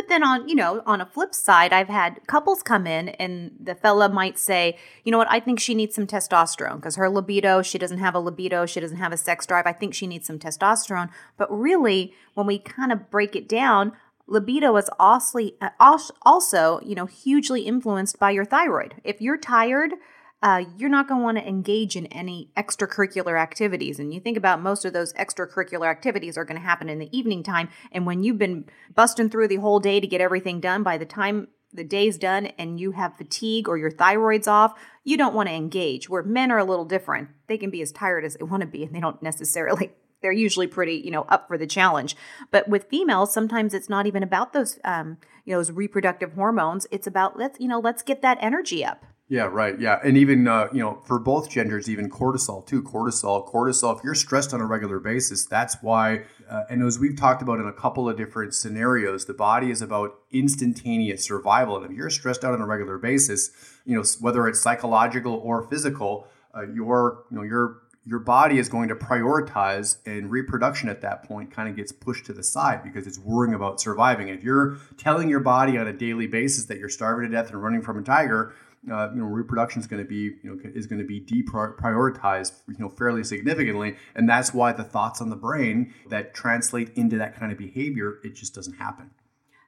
Then 0.08 0.24
on, 0.24 0.48
you 0.48 0.54
know, 0.54 0.82
on 0.86 1.00
a 1.00 1.06
flip 1.06 1.34
side, 1.34 1.72
I've 1.72 1.88
had 1.88 2.26
couples 2.26 2.62
come 2.62 2.86
in 2.86 3.10
and 3.10 3.52
the 3.60 3.74
fella 3.74 4.08
might 4.08 4.38
say, 4.38 4.78
you 5.04 5.12
know 5.12 5.18
what, 5.18 5.30
I 5.30 5.38
think 5.38 5.60
she 5.60 5.74
needs 5.74 5.94
some 5.94 6.06
testosterone 6.06 6.76
because 6.76 6.96
her 6.96 7.10
libido, 7.10 7.62
she 7.62 7.78
doesn't 7.78 7.98
have 7.98 8.14
a 8.14 8.18
libido, 8.18 8.64
she 8.64 8.80
doesn't 8.80 8.96
have 8.96 9.12
a 9.12 9.18
sex 9.18 9.46
drive. 9.46 9.66
I 9.66 9.72
think 9.72 9.94
she 9.94 10.06
needs 10.06 10.26
some 10.26 10.38
testosterone. 10.38 11.10
But 11.36 11.48
really, 11.56 12.14
when 12.34 12.46
we 12.46 12.58
kind 12.58 12.90
of 12.90 13.10
break 13.10 13.36
it 13.36 13.48
down, 13.48 13.92
libido 14.26 14.76
is 14.76 14.90
also, 14.98 15.50
uh, 15.60 15.98
also, 16.22 16.80
you 16.84 16.94
know, 16.94 17.06
hugely 17.06 17.62
influenced 17.62 18.18
by 18.18 18.30
your 18.30 18.44
thyroid. 18.44 18.94
If 19.04 19.20
you're 19.20 19.38
tired, 19.38 19.92
uh, 20.42 20.64
you're 20.76 20.88
not 20.88 21.08
going 21.08 21.20
to 21.20 21.24
want 21.24 21.38
to 21.38 21.48
engage 21.48 21.96
in 21.96 22.06
any 22.06 22.50
extracurricular 22.56 23.40
activities. 23.40 23.98
And 23.98 24.14
you 24.14 24.20
think 24.20 24.36
about 24.36 24.62
most 24.62 24.84
of 24.84 24.92
those 24.92 25.12
extracurricular 25.14 25.90
activities 25.90 26.38
are 26.38 26.44
going 26.44 26.60
to 26.60 26.66
happen 26.66 26.88
in 26.88 26.98
the 26.98 27.16
evening 27.16 27.42
time. 27.42 27.68
And 27.90 28.06
when 28.06 28.22
you've 28.22 28.38
been 28.38 28.66
busting 28.94 29.30
through 29.30 29.48
the 29.48 29.56
whole 29.56 29.80
day 29.80 29.98
to 29.98 30.06
get 30.06 30.20
everything 30.20 30.60
done, 30.60 30.82
by 30.82 30.96
the 30.96 31.06
time 31.06 31.48
the 31.72 31.84
day's 31.84 32.18
done 32.18 32.46
and 32.58 32.78
you 32.78 32.92
have 32.92 33.16
fatigue 33.16 33.68
or 33.68 33.76
your 33.76 33.90
thyroid's 33.90 34.46
off, 34.46 34.78
you 35.02 35.16
don't 35.16 35.34
want 35.34 35.48
to 35.48 35.54
engage. 35.54 36.08
Where 36.08 36.22
men 36.22 36.52
are 36.52 36.58
a 36.58 36.64
little 36.64 36.84
different. 36.84 37.30
They 37.48 37.58
can 37.58 37.70
be 37.70 37.82
as 37.82 37.90
tired 37.90 38.24
as 38.24 38.34
they 38.34 38.44
want 38.44 38.60
to 38.60 38.66
be, 38.66 38.84
and 38.84 38.94
they 38.94 39.00
don't 39.00 39.22
necessarily 39.22 39.92
they're 40.20 40.32
usually 40.32 40.66
pretty 40.66 40.96
you 40.96 41.12
know 41.12 41.22
up 41.28 41.46
for 41.46 41.56
the 41.56 41.66
challenge 41.66 42.16
but 42.50 42.68
with 42.68 42.88
females 42.90 43.32
sometimes 43.32 43.72
it's 43.72 43.88
not 43.88 44.04
even 44.04 44.24
about 44.24 44.52
those 44.52 44.76
um 44.82 45.16
you 45.44 45.52
know 45.52 45.60
those 45.60 45.70
reproductive 45.70 46.32
hormones 46.32 46.88
it's 46.90 47.06
about 47.06 47.38
let's 47.38 47.60
you 47.60 47.68
know 47.68 47.78
let's 47.78 48.02
get 48.02 48.20
that 48.20 48.36
energy 48.40 48.84
up 48.84 49.04
yeah, 49.30 49.42
right. 49.42 49.78
Yeah, 49.78 50.00
and 50.02 50.16
even 50.16 50.48
uh, 50.48 50.68
you 50.72 50.80
know 50.80 51.02
for 51.04 51.18
both 51.18 51.50
genders, 51.50 51.90
even 51.90 52.08
cortisol 52.08 52.66
too. 52.66 52.82
Cortisol, 52.82 53.46
cortisol. 53.46 53.96
If 53.96 54.02
you're 54.02 54.14
stressed 54.14 54.54
on 54.54 54.62
a 54.62 54.66
regular 54.66 54.98
basis, 54.98 55.44
that's 55.44 55.76
why. 55.82 56.22
Uh, 56.48 56.62
and 56.70 56.82
as 56.82 56.98
we've 56.98 57.16
talked 57.16 57.42
about 57.42 57.60
in 57.60 57.66
a 57.66 57.72
couple 57.72 58.08
of 58.08 58.16
different 58.16 58.54
scenarios, 58.54 59.26
the 59.26 59.34
body 59.34 59.70
is 59.70 59.82
about 59.82 60.14
instantaneous 60.30 61.24
survival. 61.24 61.76
And 61.76 61.84
if 61.84 61.92
you're 61.92 62.08
stressed 62.08 62.42
out 62.42 62.54
on 62.54 62.62
a 62.62 62.66
regular 62.66 62.96
basis, 62.96 63.50
you 63.84 63.94
know 63.94 64.04
whether 64.20 64.48
it's 64.48 64.60
psychological 64.60 65.34
or 65.34 65.62
physical, 65.68 66.26
uh, 66.54 66.62
your 66.62 67.24
you 67.30 67.36
know 67.36 67.42
your 67.42 67.82
your 68.06 68.20
body 68.20 68.58
is 68.58 68.70
going 68.70 68.88
to 68.88 68.94
prioritize 68.94 69.98
and 70.06 70.30
reproduction 70.30 70.88
at 70.88 71.02
that 71.02 71.24
point 71.24 71.50
kind 71.50 71.68
of 71.68 71.76
gets 71.76 71.92
pushed 71.92 72.24
to 72.24 72.32
the 72.32 72.42
side 72.42 72.82
because 72.82 73.06
it's 73.06 73.18
worrying 73.18 73.52
about 73.52 73.78
surviving. 73.78 74.28
If 74.28 74.42
you're 74.42 74.78
telling 74.96 75.28
your 75.28 75.40
body 75.40 75.76
on 75.76 75.86
a 75.86 75.92
daily 75.92 76.26
basis 76.26 76.64
that 76.66 76.78
you're 76.78 76.88
starving 76.88 77.28
to 77.28 77.36
death 77.36 77.50
and 77.50 77.62
running 77.62 77.82
from 77.82 77.98
a 77.98 78.02
tiger, 78.02 78.54
uh, 78.90 79.10
you 79.12 79.20
know, 79.20 79.26
reproduction 79.26 79.80
is 79.80 79.86
going 79.86 80.02
to 80.02 80.08
be, 80.08 80.36
you 80.42 80.44
know, 80.44 80.58
is 80.74 80.86
going 80.86 81.00
to 81.00 81.06
be 81.06 81.20
deprioritized, 81.20 82.52
you 82.68 82.78
know, 82.78 82.88
fairly 82.88 83.24
significantly, 83.24 83.96
and 84.14 84.28
that's 84.28 84.54
why 84.54 84.72
the 84.72 84.84
thoughts 84.84 85.20
on 85.20 85.30
the 85.30 85.36
brain 85.36 85.92
that 86.08 86.34
translate 86.34 86.90
into 86.96 87.18
that 87.18 87.36
kind 87.36 87.52
of 87.52 87.58
behavior, 87.58 88.18
it 88.24 88.34
just 88.34 88.54
doesn't 88.54 88.74
happen. 88.74 89.10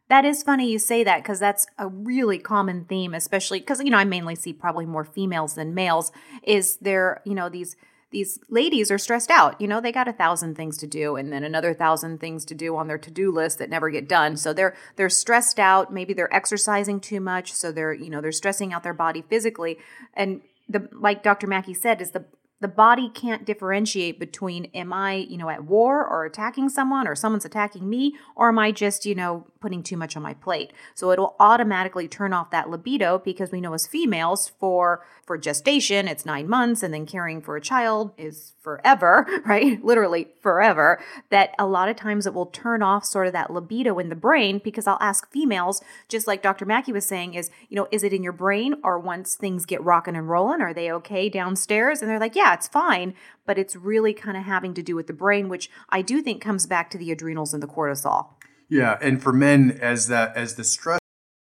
That 0.09 0.25
is 0.25 0.43
funny 0.43 0.69
you 0.69 0.81
say 0.81 1.05
that 1.05 1.23
because 1.23 1.39
that's 1.39 1.67
a 1.79 1.87
really 1.87 2.39
common 2.39 2.85
theme, 2.85 3.15
especially 3.15 3.61
because 3.61 3.81
you 3.81 3.91
know 3.91 3.99
I 3.99 4.05
mainly 4.05 4.35
see 4.35 4.53
probably 4.53 4.85
more 4.85 5.05
females 5.05 5.55
than 5.55 5.73
males. 5.73 6.11
Is 6.43 6.79
there 6.79 7.23
you 7.25 7.35
know 7.35 7.49
these 7.49 7.77
these 8.11 8.41
ladies 8.49 8.91
are 8.91 8.99
stressed 8.99 9.31
out. 9.31 9.61
You 9.61 9.69
know, 9.69 9.81
they 9.81 9.93
got 9.93 10.09
a 10.09 10.13
thousand 10.13 10.57
things 10.57 10.77
to 10.79 10.87
do 10.87 11.17
and 11.17 11.33
then 11.33 11.45
another 11.45 11.73
thousand 11.73 12.19
things 12.19 12.45
to 12.47 12.55
do 12.55 12.77
on 12.77 12.89
their 12.89 12.99
to-do 12.99 13.31
list 13.31 13.59
that 13.59 13.71
never 13.71 13.89
get 13.91 14.09
done. 14.09 14.37
So 14.37 14.53
they're 14.53 14.77
they're 14.97 15.09
stressed 15.09 15.59
out. 15.59 15.93
Maybe 15.93 16.13
they're 16.13 16.35
exercising 16.35 17.01
too 17.01 17.21
much, 17.21 17.53
so 17.53 17.71
they're 17.71 17.93
you 17.93 18.11
know 18.11 18.21
they're 18.21 18.33
stressing 18.33 18.73
out 18.73 18.83
their 18.83 18.95
body 18.95 19.23
physically. 19.23 19.79
And 20.15 20.43
the 20.69 20.89
like 20.93 21.23
Dr. 21.23 21.47
Mackey 21.47 21.75
said, 21.75 22.01
is 22.01 22.11
the 22.11 22.25
the 22.61 22.69
body 22.69 23.09
can't 23.09 23.45
differentiate 23.45 24.19
between 24.19 24.67
am 24.67 24.93
I, 24.93 25.15
you 25.15 25.39
know, 25.39 25.49
at 25.49 25.65
war 25.65 26.07
or 26.07 26.25
attacking 26.25 26.69
someone 26.69 27.09
or 27.09 27.15
someone's 27.15 27.45
attacking 27.45 27.89
me 27.89 28.15
or 28.37 28.49
am 28.49 28.59
I 28.59 28.71
just, 28.71 29.07
you 29.07 29.15
know, 29.15 29.47
putting 29.61 29.83
too 29.83 29.97
much 29.97 30.17
on 30.17 30.23
my 30.23 30.35
plate. 30.35 30.73
So 30.95 31.11
it'll 31.11 31.37
automatically 31.39 32.09
turn 32.09 32.33
off 32.33 32.51
that 32.51 32.71
libido 32.71 33.19
because 33.19 33.51
we 33.51 33.61
know 33.61 33.75
as 33.75 33.87
females 33.87 34.53
for 34.59 35.05
for 35.25 35.39
gestation 35.39 36.09
it's 36.09 36.27
9 36.27 36.49
months 36.49 36.83
and 36.83 36.93
then 36.93 37.07
caring 37.07 37.41
for 37.41 37.57
a 37.57 37.61
child 37.61 38.13
is 38.19 38.53
forever, 38.61 39.27
right? 39.47 39.83
Literally 39.83 40.29
forever. 40.41 41.01
That 41.31 41.55
a 41.59 41.67
lot 41.67 41.89
of 41.89 41.97
times 41.97 42.27
it 42.27 42.35
will 42.35 42.47
turn 42.47 42.83
off 42.83 43.05
sort 43.05 43.27
of 43.27 43.33
that 43.33 43.51
libido 43.51 43.99
in 43.99 44.09
the 44.09 44.15
brain 44.15 44.61
because 44.63 44.87
I'll 44.87 44.99
ask 45.01 45.31
females 45.31 45.83
just 46.09 46.27
like 46.27 46.43
Dr. 46.43 46.67
Mackey 46.67 46.93
was 46.93 47.07
saying 47.07 47.35
is, 47.35 47.51
you 47.69 47.77
know, 47.77 47.89
is 47.91 48.03
it 48.03 48.13
in 48.13 48.23
your 48.23 48.33
brain 48.33 48.75
or 48.83 48.99
once 48.99 49.35
things 49.35 49.67
get 49.67 49.83
rocking 49.83 50.17
and 50.17 50.29
rolling 50.29 50.61
are 50.61 50.75
they 50.75 50.91
okay 50.93 51.29
downstairs 51.29 52.01
and 52.01 52.11
they're 52.11 52.19
like, 52.19 52.37
yeah, 52.37 52.50
it's 52.55 52.69
fine, 52.69 53.15
but 53.47 53.59
it's 53.59 53.77
really 53.77 54.15
kind 54.15 54.37
of 54.37 54.45
having 54.45 54.75
to 54.75 54.83
do 54.83 54.95
with 54.97 55.07
the 55.07 55.13
brain 55.13 55.49
which 55.49 55.71
I 55.89 56.03
do 56.03 56.23
think 56.23 56.43
comes 56.43 56.67
back 56.67 56.91
to 56.91 56.99
the 56.99 57.11
adrenals 57.11 57.55
and 57.55 57.63
the 57.63 57.67
cortisol. 57.67 58.29
Yeah, 58.69 58.99
and 59.03 59.21
for 59.21 59.33
men, 59.33 59.79
as 59.81 60.07
that 60.09 60.37
as 60.37 60.55
the 60.55 60.65
stress, 60.65 61.00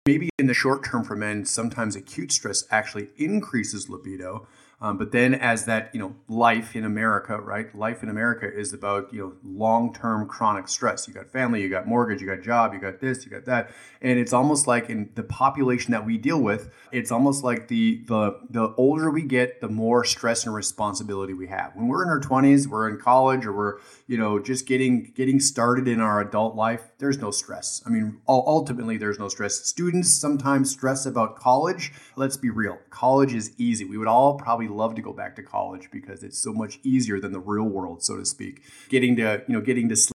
maybe 0.07 0.29
in 0.39 0.47
the 0.47 0.53
short 0.53 0.85
term 0.85 1.03
for 1.03 1.15
men, 1.15 1.45
sometimes 1.45 1.95
acute 1.95 2.31
stress 2.31 2.63
actually 2.71 3.09
increases 3.17 3.89
libido. 3.89 4.47
Um, 4.79 4.99
but 4.99 5.11
then, 5.11 5.33
as 5.33 5.65
that 5.65 5.89
you 5.91 5.99
know, 5.99 6.15
life 6.27 6.75
in 6.75 6.85
America, 6.85 7.39
right? 7.39 7.73
Life 7.75 8.03
in 8.03 8.09
America 8.09 8.47
is 8.47 8.73
about 8.73 9.11
you 9.11 9.19
know 9.19 9.33
long-term 9.43 10.27
chronic 10.27 10.67
stress. 10.67 11.07
You 11.07 11.15
got 11.15 11.31
family, 11.31 11.63
you 11.63 11.69
got 11.69 11.87
mortgage, 11.87 12.21
you 12.21 12.27
got 12.27 12.43
job, 12.43 12.75
you 12.75 12.79
got 12.79 12.99
this, 12.99 13.25
you 13.25 13.31
got 13.31 13.45
that, 13.45 13.71
and 14.03 14.19
it's 14.19 14.33
almost 14.33 14.67
like 14.67 14.91
in 14.91 15.09
the 15.15 15.23
population 15.23 15.93
that 15.93 16.05
we 16.05 16.19
deal 16.19 16.39
with, 16.39 16.69
it's 16.91 17.11
almost 17.11 17.43
like 17.43 17.69
the 17.69 18.03
the 18.05 18.39
the 18.51 18.75
older 18.77 19.09
we 19.09 19.23
get, 19.23 19.61
the 19.61 19.67
more 19.67 20.03
stress 20.03 20.45
and 20.45 20.53
responsibility 20.53 21.33
we 21.33 21.47
have. 21.47 21.75
When 21.75 21.87
we're 21.87 22.03
in 22.03 22.09
our 22.09 22.19
twenties, 22.19 22.67
we're 22.67 22.87
in 22.87 22.99
college, 22.99 23.47
or 23.47 23.53
we're 23.53 23.79
you 24.05 24.19
know 24.19 24.37
just 24.37 24.67
getting 24.67 25.11
getting 25.15 25.39
started 25.39 25.87
in 25.87 25.99
our 25.99 26.21
adult 26.21 26.55
life. 26.55 26.83
There's 26.99 27.17
no 27.17 27.31
stress. 27.31 27.81
I 27.87 27.89
mean, 27.89 28.19
ultimately, 28.27 28.97
there's 28.97 29.17
no 29.17 29.27
stress. 29.27 29.55
Students 29.65 29.96
sometimes 30.03 30.71
stress 30.71 31.05
about 31.05 31.35
college. 31.35 31.91
Let's 32.15 32.37
be 32.37 32.49
real, 32.49 32.77
college 32.89 33.33
is 33.33 33.51
easy. 33.57 33.85
We 33.85 33.97
would 33.97 34.07
all 34.07 34.35
probably 34.35 34.67
love 34.67 34.95
to 34.95 35.01
go 35.01 35.13
back 35.13 35.35
to 35.37 35.43
college 35.43 35.89
because 35.91 36.23
it's 36.23 36.37
so 36.37 36.53
much 36.53 36.79
easier 36.83 37.19
than 37.19 37.31
the 37.31 37.39
real 37.39 37.65
world, 37.65 38.03
so 38.03 38.17
to 38.17 38.25
speak. 38.25 38.63
Getting 38.89 39.15
to, 39.17 39.43
you 39.47 39.53
know, 39.53 39.61
getting 39.61 39.89
to 39.89 39.95
sleep 39.95 40.13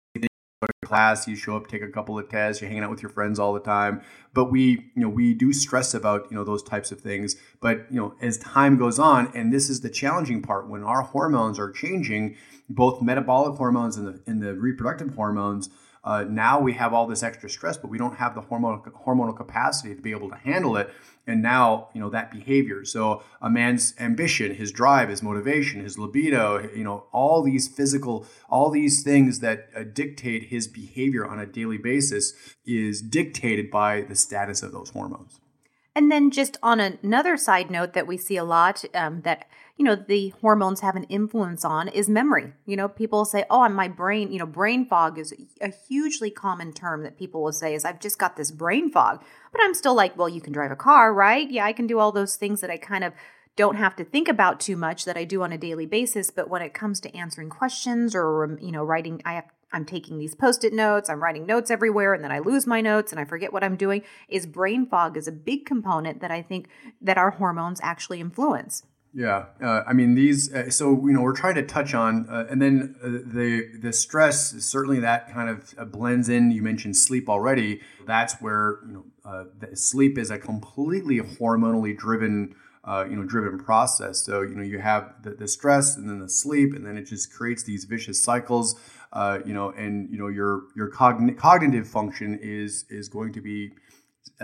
class, 0.85 1.27
you 1.27 1.35
show 1.35 1.57
up, 1.57 1.69
take 1.69 1.83
a 1.83 1.89
couple 1.89 2.19
of 2.19 2.29
tests, 2.29 2.61
you're 2.61 2.69
hanging 2.69 2.85
out 2.85 2.91
with 2.91 3.03
your 3.03 3.11
friends 3.11 3.39
all 3.39 3.55
the 3.55 3.61
time. 3.61 4.03
But 4.35 4.51
we, 4.51 4.91
you 4.95 5.03
know, 5.03 5.09
we 5.09 5.33
do 5.33 5.53
stress 5.53 5.95
about, 5.95 6.31
you 6.31 6.37
know, 6.37 6.45
those 6.45 6.63
types 6.63 6.93
of 6.93 7.01
things. 7.01 7.37
But, 7.61 7.87
you 7.91 7.99
know, 7.99 8.15
as 8.21 8.37
time 8.37 8.77
goes 8.77 8.99
on, 8.99 9.33
and 9.35 9.53
this 9.53 9.71
is 9.71 9.81
the 9.81 9.89
challenging 9.89 10.43
part, 10.43 10.69
when 10.69 10.83
our 10.83 11.03
hormones 11.03 11.59
are 11.59 11.71
changing, 11.71 12.37
both 12.69 13.01
metabolic 13.01 13.57
hormones 13.57 13.97
and 13.97 14.07
the, 14.07 14.21
and 14.27 14.43
the 14.43 14.55
reproductive 14.55 15.15
hormones, 15.15 15.71
uh, 16.05 16.25
now 16.29 16.59
we 16.59 16.73
have 16.73 16.93
all 16.93 17.07
this 17.07 17.23
extra 17.23 17.49
stress, 17.49 17.77
but 17.77 17.89
we 17.89 17.99
don't 17.99 18.17
have 18.17 18.35
the 18.35 18.43
hormonal 18.43 18.83
hormonal 19.07 19.37
capacity 19.37 19.95
to 19.95 20.03
be 20.03 20.11
able 20.11 20.29
to 20.31 20.37
handle 20.37 20.77
it. 20.77 20.91
And 21.29 21.41
now, 21.41 21.89
you 21.95 22.01
know, 22.01 22.11
that 22.11 22.33
behavior. 22.33 22.85
So 22.85 23.23
a 23.41 23.49
man's 23.49 23.95
ambition, 24.01 24.57
his 24.57 24.73
drive, 24.73 25.09
his 25.09 25.23
motivation, 25.23 25.81
his 25.81 25.97
libido, 25.97 26.69
you 26.75 26.83
know, 26.83 27.05
all 27.13 27.43
these 27.43 27.69
physical, 27.69 28.27
all 28.51 28.71
these 28.71 29.05
things 29.05 29.39
that 29.39 29.69
uh, 29.77 29.85
dictate 29.85 30.49
his 30.49 30.67
behavior 30.67 31.25
on 31.25 31.39
a 31.39 31.47
daily 31.47 31.79
basis 31.79 32.35
is 32.67 33.01
dictated 33.01 33.71
by 33.71 34.01
the 34.01 34.17
status 34.17 34.65
of 34.65 34.73
those 34.73 34.91
hormones. 34.91 35.39
And 35.95 36.11
then, 36.11 36.31
just 36.31 36.57
on 36.63 36.81
another 36.81 37.37
side 37.37 37.71
note 37.71 37.93
that 37.93 38.07
we 38.07 38.17
see 38.17 38.37
a 38.37 38.45
lot 38.45 38.85
um, 38.95 39.21
that 39.23 39.45
you 39.77 39.85
know 39.85 39.97
the 39.97 40.31
hormones 40.41 40.81
have 40.81 40.97
an 40.97 41.05
influence 41.05 41.65
on 41.65 41.89
is 41.89 42.09
memory. 42.09 42.53
You 42.67 42.77
know, 42.77 42.89
people 42.89 43.25
say, 43.25 43.45
"Oh, 43.51 43.69
my 43.69 43.89
brain." 43.89 44.33
You 44.33 44.39
know, 44.39 44.47
brain 44.47 44.87
fog 44.87 45.19
is 45.19 45.35
a 45.61 45.73
hugely 45.89 46.31
common 46.31 46.73
term 46.73 47.03
that 47.03 47.19
people 47.19 47.43
will 47.43 47.53
say 47.53 47.75
is, 47.75 47.85
"I've 47.85 48.01
just 48.01 48.19
got 48.19 48.37
this 48.37 48.51
brain 48.51 48.91
fog," 48.91 49.23
but 49.51 49.61
I'm 49.63 49.75
still 49.75 49.95
like, 49.95 50.17
"Well, 50.17 50.29
you 50.29 50.41
can 50.41 50.53
drive 50.53 50.71
a 50.71 50.77
car, 50.77 51.13
right? 51.13 51.51
Yeah, 51.51 51.65
I 51.65 51.73
can 51.73 51.87
do 51.87 51.99
all 51.99 52.13
those 52.13 52.37
things 52.37 52.61
that 52.61 52.71
I 52.71 52.77
kind 52.77 53.05
of." 53.05 53.13
don't 53.55 53.77
have 53.77 53.95
to 53.95 54.03
think 54.03 54.29
about 54.29 54.61
too 54.61 54.79
much 54.79 55.05
that 55.05 55.19
I 55.19 55.25
do 55.25 55.43
on 55.43 55.53
a 55.53 55.59
daily 55.59 55.85
basis 55.85 56.31
but 56.31 56.49
when 56.49 56.63
it 56.63 56.73
comes 56.73 57.01
to 57.01 57.15
answering 57.15 57.51
questions 57.51 58.15
or 58.15 58.59
you 58.63 58.73
know 58.73 58.83
writing 58.83 59.21
I 59.27 59.35
have 59.35 59.45
I'm 59.73 59.85
taking 59.85 60.19
these 60.19 60.35
post-it 60.35 60.73
notes, 60.73 61.09
I'm 61.09 61.23
writing 61.23 61.47
notes 61.47 61.71
everywhere 61.71 62.13
and 62.13 62.23
then 62.23 62.31
I 62.31 62.41
lose 62.41 62.67
my 62.67 62.81
notes 62.81 63.11
and 63.11 63.21
I 63.21 63.25
forget 63.25 63.53
what 63.53 63.65
I'm 63.65 63.77
doing 63.77 64.03
is 64.29 64.47
brain 64.47 64.87
fog 64.87 65.17
is 65.17 65.27
a 65.27 65.33
big 65.33 65.65
component 65.65 66.21
that 66.21 66.31
I 66.31 66.43
think 66.43 66.69
that 67.01 67.19
our 67.19 67.31
hormones 67.31 67.81
actually 67.83 68.21
influence. 68.21 68.85
Yeah, 69.15 69.47
uh, 69.63 69.83
I 69.87 69.93
mean 69.93 70.15
these. 70.15 70.53
Uh, 70.53 70.71
so 70.71 71.07
you 71.07 71.13
know, 71.13 71.21
we're 71.21 71.37
trying 71.37 71.57
to 71.57 71.63
touch 71.63 71.93
on, 71.93 72.27
uh, 72.31 72.47
and 72.49 72.63
then 72.63 72.97
uh, 73.03 73.09
the 73.09 73.69
the 73.79 73.93
stress 73.93 74.53
certainly 74.65 75.01
that 75.01 75.31
kind 75.31 75.51
of 75.51 75.75
uh, 75.77 75.85
blends 75.85 76.31
in. 76.31 76.51
You 76.51 76.63
mentioned 76.63 76.97
sleep 76.97 77.29
already. 77.29 77.83
That's 78.07 78.41
where 78.41 78.79
you 78.87 78.93
know 78.93 79.05
uh, 79.31 79.45
sleep 79.75 80.17
is 80.17 80.31
a 80.31 80.39
completely 80.39 81.21
hormonally 81.21 81.97
driven 81.97 82.55
you 82.87 83.17
know 83.17 83.25
driven 83.25 83.59
process. 83.59 84.25
So 84.25 84.41
you 84.41 84.55
know 84.55 84.63
you 84.63 84.79
have 84.79 85.13
the, 85.23 85.33
the, 85.33 85.47
stress 85.47 85.97
and 85.97 86.09
then 86.09 86.21
the 86.21 86.29
sleep, 86.31 86.73
and 86.73 86.87
then 86.87 86.97
it 86.97 87.05
just 87.05 87.35
creates 87.35 87.65
these 87.65 87.85
vicious 87.85 88.23
cycles. 88.23 88.81
You 89.15 89.53
know, 89.53 89.75
and 89.77 90.11
you 90.11 90.17
know 90.17 90.29
your 90.29 90.63
your 90.75 90.91
cogn- 90.91 91.37
cognitive 91.37 91.87
function 91.87 92.39
is 92.41 92.87
is 92.89 93.11
going 93.11 93.35
to 93.35 93.43
be 93.43 93.73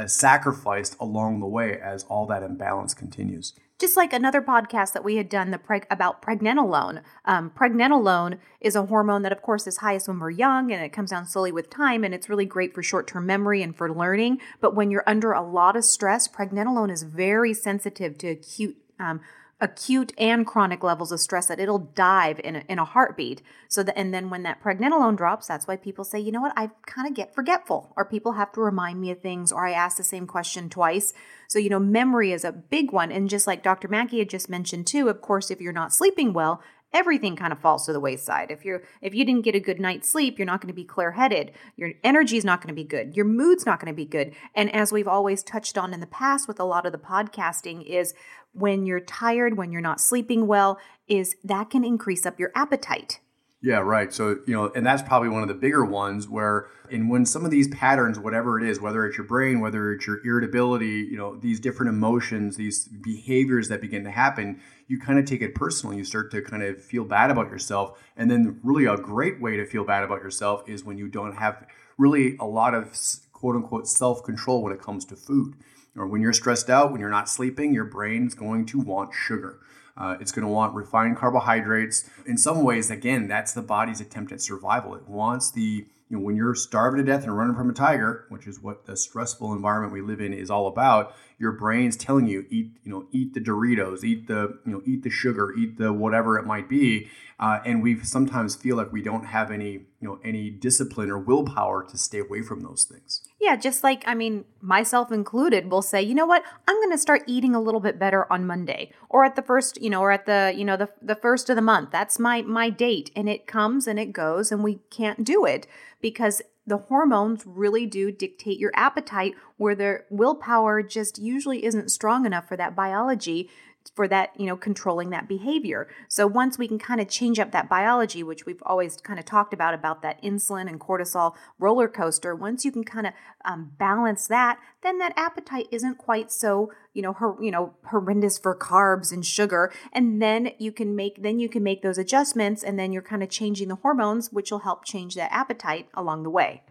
sacrificed 0.06 0.94
along 1.00 1.40
the 1.40 1.46
way 1.46 1.80
as 1.80 2.04
all 2.04 2.26
that 2.26 2.42
imbalance 2.42 2.92
continues 2.92 3.54
just 3.78 3.97
like 3.97 4.12
another 4.12 4.42
podcast 4.42 4.92
that 4.92 5.04
we 5.04 5.16
had 5.16 5.28
done 5.28 5.50
the 5.50 5.58
preg- 5.58 5.87
about 5.90 6.20
pregnenolone. 6.20 7.02
Um, 7.25 7.50
pregnenolone 7.50 8.38
is 8.61 8.75
a 8.75 8.87
hormone 8.87 9.23
that, 9.23 9.32
of 9.32 9.42
course, 9.42 9.66
is 9.66 9.78
highest 9.78 10.08
when 10.08 10.18
we're 10.18 10.30
young 10.30 10.73
and 10.73 10.82
it 10.85 10.92
comes 10.92 11.11
down 11.11 11.26
slowly 11.26 11.52
with 11.52 11.70
time, 11.70 12.02
and 12.04 12.12
it's 12.12 12.28
really 12.28 12.47
great 12.47 12.75
for 12.75 12.82
short 12.82 13.06
term 13.06 13.26
memory 13.26 13.62
and 13.62 13.76
for 13.76 13.92
learning. 13.92 14.40
But 14.61 14.75
when 14.75 14.90
you're 14.90 15.04
under 15.06 15.32
a 15.32 15.42
lot 15.42 15.76
of 15.76 15.85
stress, 15.85 16.26
pregnenolone 16.26 16.90
is 16.90 17.04
very 17.04 17.54
sensitive 17.54 18.18
to 18.18 18.28
acute 18.28 18.76
um, 18.99 19.20
acute 19.60 20.12
and 20.16 20.46
chronic 20.46 20.84
levels 20.84 21.10
of 21.10 21.18
stress 21.18 21.46
that 21.46 21.58
it'll 21.58 21.78
dive 21.78 22.40
in 22.44 22.56
a, 22.56 22.62
in 22.68 22.78
a 22.78 22.84
heartbeat. 22.84 23.42
So 23.68 23.82
that, 23.82 23.98
and 23.98 24.14
then 24.14 24.30
when 24.30 24.44
that 24.44 24.62
pregnenolone 24.62 25.16
drops, 25.16 25.48
that's 25.48 25.66
why 25.66 25.76
people 25.76 26.04
say, 26.04 26.20
you 26.20 26.30
know 26.30 26.40
what, 26.40 26.52
I 26.56 26.70
kind 26.86 27.08
of 27.08 27.14
get 27.14 27.34
forgetful, 27.34 27.92
or 27.96 28.04
people 28.04 28.32
have 28.32 28.52
to 28.52 28.60
remind 28.60 29.00
me 29.00 29.10
of 29.10 29.20
things, 29.20 29.50
or 29.50 29.66
I 29.66 29.72
ask 29.72 29.96
the 29.96 30.04
same 30.04 30.26
question 30.26 30.68
twice. 30.68 31.12
So, 31.48 31.58
you 31.58 31.70
know, 31.70 31.80
memory 31.80 32.32
is 32.32 32.44
a 32.44 32.52
big 32.52 32.92
one. 32.92 33.10
And 33.10 33.28
just 33.28 33.46
like 33.46 33.62
Dr. 33.62 33.88
Mackey 33.88 34.20
had 34.20 34.30
just 34.30 34.48
mentioned 34.48 34.86
too, 34.86 35.08
of 35.08 35.20
course, 35.20 35.50
if 35.50 35.60
you're 35.60 35.72
not 35.72 35.92
sleeping 35.92 36.32
well, 36.32 36.62
everything 36.92 37.37
kind 37.37 37.52
of 37.52 37.59
falls 37.59 37.87
to 37.87 37.92
the 37.92 38.00
wayside. 38.00 38.50
If 38.50 38.64
you're 38.64 38.83
if 39.02 39.14
you 39.14 39.25
didn't 39.25 39.45
get 39.45 39.54
a 39.54 39.61
good 39.61 39.80
night's 39.80 40.09
sleep, 40.09 40.38
you're 40.38 40.47
not 40.47 40.61
going 40.61 40.68
to 40.68 40.75
be 40.75 40.85
clear-headed. 40.85 41.52
Your 41.76 41.92
energy 42.02 42.37
is 42.37 42.45
not 42.45 42.61
going 42.61 42.75
to 42.75 42.75
be 42.75 42.85
good. 42.85 43.16
Your 43.16 43.26
mood's 43.26 43.66
not 43.66 43.80
going 43.80 43.92
to 43.92 43.97
be 43.97 44.04
good. 44.04 44.35
And 44.54 44.75
as 44.75 44.92
we've 44.92 45.09
always 45.09 45.42
touched 45.42 45.76
on 45.76 45.92
in 45.92 46.00
the 46.00 46.07
past 46.07 46.49
with 46.49 46.59
a 46.61 46.64
lot 46.64 46.87
of 46.87 46.92
the 46.92 46.99
podcasting 46.99 47.85
is 47.85 48.14
when 48.52 48.87
you're 48.87 49.00
tired, 49.00 49.57
when 49.57 49.73
you're 49.73 49.80
not 49.80 50.00
sleeping 50.00 50.47
well, 50.47 50.78
is 51.07 51.37
that 51.45 51.71
can 51.71 51.85
increase 51.85 52.25
up 52.25 52.38
your 52.38 52.50
appetite. 52.54 53.21
Yeah, 53.61 53.78
right. 53.78 54.12
So, 54.12 54.38
you 54.47 54.54
know, 54.54 54.71
and 54.76 54.87
that's 54.87 55.02
probably 55.02 55.28
one 55.28 55.42
of 55.42 55.49
the 55.49 55.54
bigger 55.54 55.85
ones 55.85 56.28
where, 56.28 56.68
and 56.92 57.11
when 57.11 57.26
some 57.26 57.45
of 57.45 57.50
these 57.50 57.66
patterns, 57.66 58.16
whatever 58.16 58.57
it 58.57 58.64
is, 58.64 58.80
whether 58.80 59.04
it's 59.04 59.18
your 59.18 59.26
brain, 59.26 59.59
whether 59.59 59.92
it's 59.92 60.07
your 60.07 60.25
irritability, 60.25 61.09
you 61.11 61.16
know, 61.16 61.37
these 61.37 61.59
different 61.59 61.90
emotions, 61.90 62.57
these 62.57 62.87
behaviors 62.87 63.66
that 63.68 63.80
begin 63.80 64.04
to 64.04 64.12
happen, 64.12 64.61
you 64.88 64.99
kind 64.99 65.18
of 65.18 65.26
take 65.26 65.42
it 65.42 65.54
personally. 65.54 65.99
You 65.99 66.04
start 66.04 66.30
to 66.33 66.42
kind 66.42 66.62
of 66.62 66.83
feel 66.83 67.04
bad 67.04 67.30
about 67.30 67.50
yourself. 67.50 68.02
And 68.16 68.30
then, 68.30 68.59
really, 68.62 68.87
a 68.87 68.97
great 68.97 69.40
way 69.40 69.57
to 69.57 69.66
feel 69.66 69.85
bad 69.85 70.02
about 70.02 70.23
yourself 70.23 70.68
is 70.68 70.83
when 70.83 70.99
you 70.99 71.09
don't 71.09 71.37
have 71.37 71.66
really 71.99 72.37
a 72.40 72.47
lot 72.47 72.75
of 72.75 72.97
quote 73.33 73.54
unquote 73.54 73.87
self 73.87 74.25
control 74.25 74.62
when 74.62 74.73
it 74.73 74.80
comes 74.80 75.04
to 75.07 75.16
food. 75.16 75.54
Or 75.97 76.07
when 76.07 76.23
you're 76.23 76.33
stressed 76.33 76.71
out, 76.71 76.90
when 76.90 77.00
you're 77.00 77.11
not 77.11 77.28
sleeping, 77.28 77.75
your 77.75 77.85
brain's 77.85 78.35
going 78.35 78.66
to 78.66 78.78
want 78.78 79.12
sugar. 79.12 79.59
Uh, 79.97 80.16
it's 80.21 80.30
going 80.30 80.47
to 80.47 80.52
want 80.52 80.75
refined 80.75 81.16
carbohydrates. 81.16 82.09
In 82.25 82.38
some 82.38 82.62
ways, 82.62 82.88
again, 82.88 83.26
that's 83.26 83.52
the 83.52 83.62
body's 83.62 84.00
attempt 84.00 84.30
at 84.30 84.40
survival. 84.40 84.95
It 84.95 85.09
wants 85.09 85.50
the, 85.50 85.87
you 86.08 86.16
know, 86.16 86.22
when 86.22 86.36
you're 86.36 86.54
starving 86.54 86.98
to 86.98 87.04
death 87.04 87.24
and 87.24 87.36
running 87.36 87.56
from 87.56 87.70
a 87.70 87.74
tiger, 87.74 88.24
which 88.28 88.46
is 88.46 88.60
what 88.60 88.86
the 88.86 88.96
stressful 88.96 89.52
environment 89.52 89.92
we 89.92 90.00
live 90.00 90.20
in 90.20 90.32
is 90.32 90.50
all 90.50 90.66
about, 90.66 91.14
your 91.38 91.52
brain's 91.52 91.96
telling 91.96 92.26
you, 92.26 92.46
eat, 92.50 92.72
you 92.82 92.90
know, 92.90 93.06
eat 93.12 93.34
the 93.34 93.40
Doritos, 93.40 94.02
eat 94.04 94.26
the, 94.26 94.58
you 94.64 94.72
know, 94.72 94.82
eat 94.86 95.02
the 95.02 95.10
sugar, 95.10 95.52
eat 95.56 95.78
the 95.78 95.92
whatever 95.92 96.38
it 96.38 96.46
might 96.46 96.68
be. 96.68 97.08
uh, 97.40 97.60
and 97.64 97.82
we 97.82 98.02
sometimes 98.02 98.56
feel 98.56 98.76
like 98.76 98.92
we 98.92 99.02
don't 99.02 99.26
have 99.26 99.50
any 99.50 99.72
you 100.00 100.08
know 100.08 100.18
any 100.24 100.50
discipline 100.50 101.10
or 101.10 101.18
willpower 101.18 101.84
to 101.84 101.96
stay 101.96 102.18
away 102.18 102.42
from 102.42 102.60
those 102.60 102.84
things. 102.84 103.27
Yeah, 103.40 103.54
just 103.54 103.85
like 103.85 104.02
I 104.04 104.14
mean, 104.14 104.45
myself 104.61 105.12
included, 105.12 105.71
will 105.71 105.83
say, 105.83 106.02
you 106.02 106.14
know 106.14 106.26
what, 106.26 106.42
I'm 106.66 106.76
going 106.76 106.90
to 106.90 106.99
start 106.99 107.23
eating 107.26 107.54
a 107.54 107.61
little 107.61 107.80
bit 107.80 107.99
better 107.99 108.30
on 108.33 108.47
Monday, 108.47 108.90
or 109.09 109.25
at 109.25 109.37
the 109.37 109.42
first, 109.42 109.80
you 109.80 109.90
know, 109.90 110.00
or 110.00 110.11
at 110.11 110.26
the 110.26 110.52
you 110.57 110.64
know 110.64 110.76
the 110.76 110.88
the 111.00 111.14
first 111.14 111.49
of 111.49 111.54
the 111.57 111.62
month. 111.62 111.90
That's 111.92 112.18
my 112.18 112.42
my 112.42 112.68
date, 112.68 113.11
and 113.14 113.28
it 113.28 113.47
comes 113.47 113.87
and 113.87 113.99
it 113.99 114.12
goes, 114.12 114.50
and 114.50 114.64
we 114.64 114.80
can't 114.90 115.25
do 115.25 115.45
it 115.45 115.68
because 116.00 116.42
the 116.66 116.78
hormones 116.78 117.45
really 117.47 117.87
do 117.87 118.11
dictate 118.11 118.59
your 118.59 118.73
appetite, 118.75 119.35
where 119.57 119.76
the 119.76 120.00
willpower 120.11 120.83
just 120.83 121.18
usually 121.18 121.64
isn't 121.64 121.90
strong 121.90 122.26
enough 122.26 122.49
for 122.49 122.57
that 122.57 122.75
biology 122.75 123.49
for 123.95 124.09
that, 124.09 124.30
you 124.38 124.47
know, 124.47 124.57
controlling 124.57 125.11
that 125.11 125.28
behavior. 125.28 125.88
So 126.09 126.26
once 126.26 126.59
we 126.59 126.68
can 126.68 126.78
kind 126.78 127.00
of 127.00 127.09
change 127.09 127.38
up 127.38 127.52
that 127.52 127.68
biology, 127.68 128.23
which 128.23 128.47
we've 128.47 128.62
always 128.64 128.97
kind 128.99 129.18
of 129.18 129.25
talked 129.25 129.52
about, 129.52 129.75
about 129.75 130.02
that 130.02 130.23
insulin 130.23 130.68
and 130.68 130.80
cortisol 130.80 131.35
roller 131.59 131.88
coaster, 131.88 132.35
once 132.35 132.64
you 132.64 132.73
can 132.73 132.85
kind 132.85 133.07
of 133.07 133.12
um, 133.45 133.73
balance 133.78 134.26
that, 134.28 134.59
then 134.83 134.99
that 134.99 135.12
appetite 135.16 135.66
isn't 135.71 135.99
quite 135.99 136.30
so, 136.30 136.71
you 136.95 137.02
know, 137.02 137.12
her, 137.14 137.35
you 137.40 137.50
know, 137.50 137.75
horrendous 137.90 138.38
for 138.38 138.57
carbs 138.57 139.12
and 139.12 139.25
sugar. 139.25 139.73
And 139.92 140.21
then 140.23 140.52
you 140.59 140.73
can 140.73 140.95
make, 140.95 141.23
then 141.23 141.38
you 141.38 141.49
can 141.49 141.62
make 141.62 141.83
those 141.83 141.99
adjustments 141.99 142.62
and 142.62 142.78
then 142.78 142.92
you're 142.92 143.02
kind 143.02 143.23
of 143.23 143.30
changing 143.30 143.68
the 143.68 143.76
hormones, 143.76 144.33
which 144.33 144.50
will 144.50 144.61
help 144.61 144.85
change 144.85 145.14
that 145.14 145.33
appetite 145.33 145.88
along 145.95 146.23
the 146.23 146.30
way. 146.30 146.62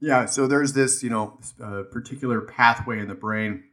Yeah, 0.00 0.26
so 0.26 0.46
there's 0.46 0.74
this, 0.74 1.02
you 1.02 1.10
know, 1.10 1.38
uh, 1.62 1.84
particular 1.90 2.40
pathway 2.40 2.98
in 2.98 3.08
the 3.08 3.14
brain. 3.14 3.64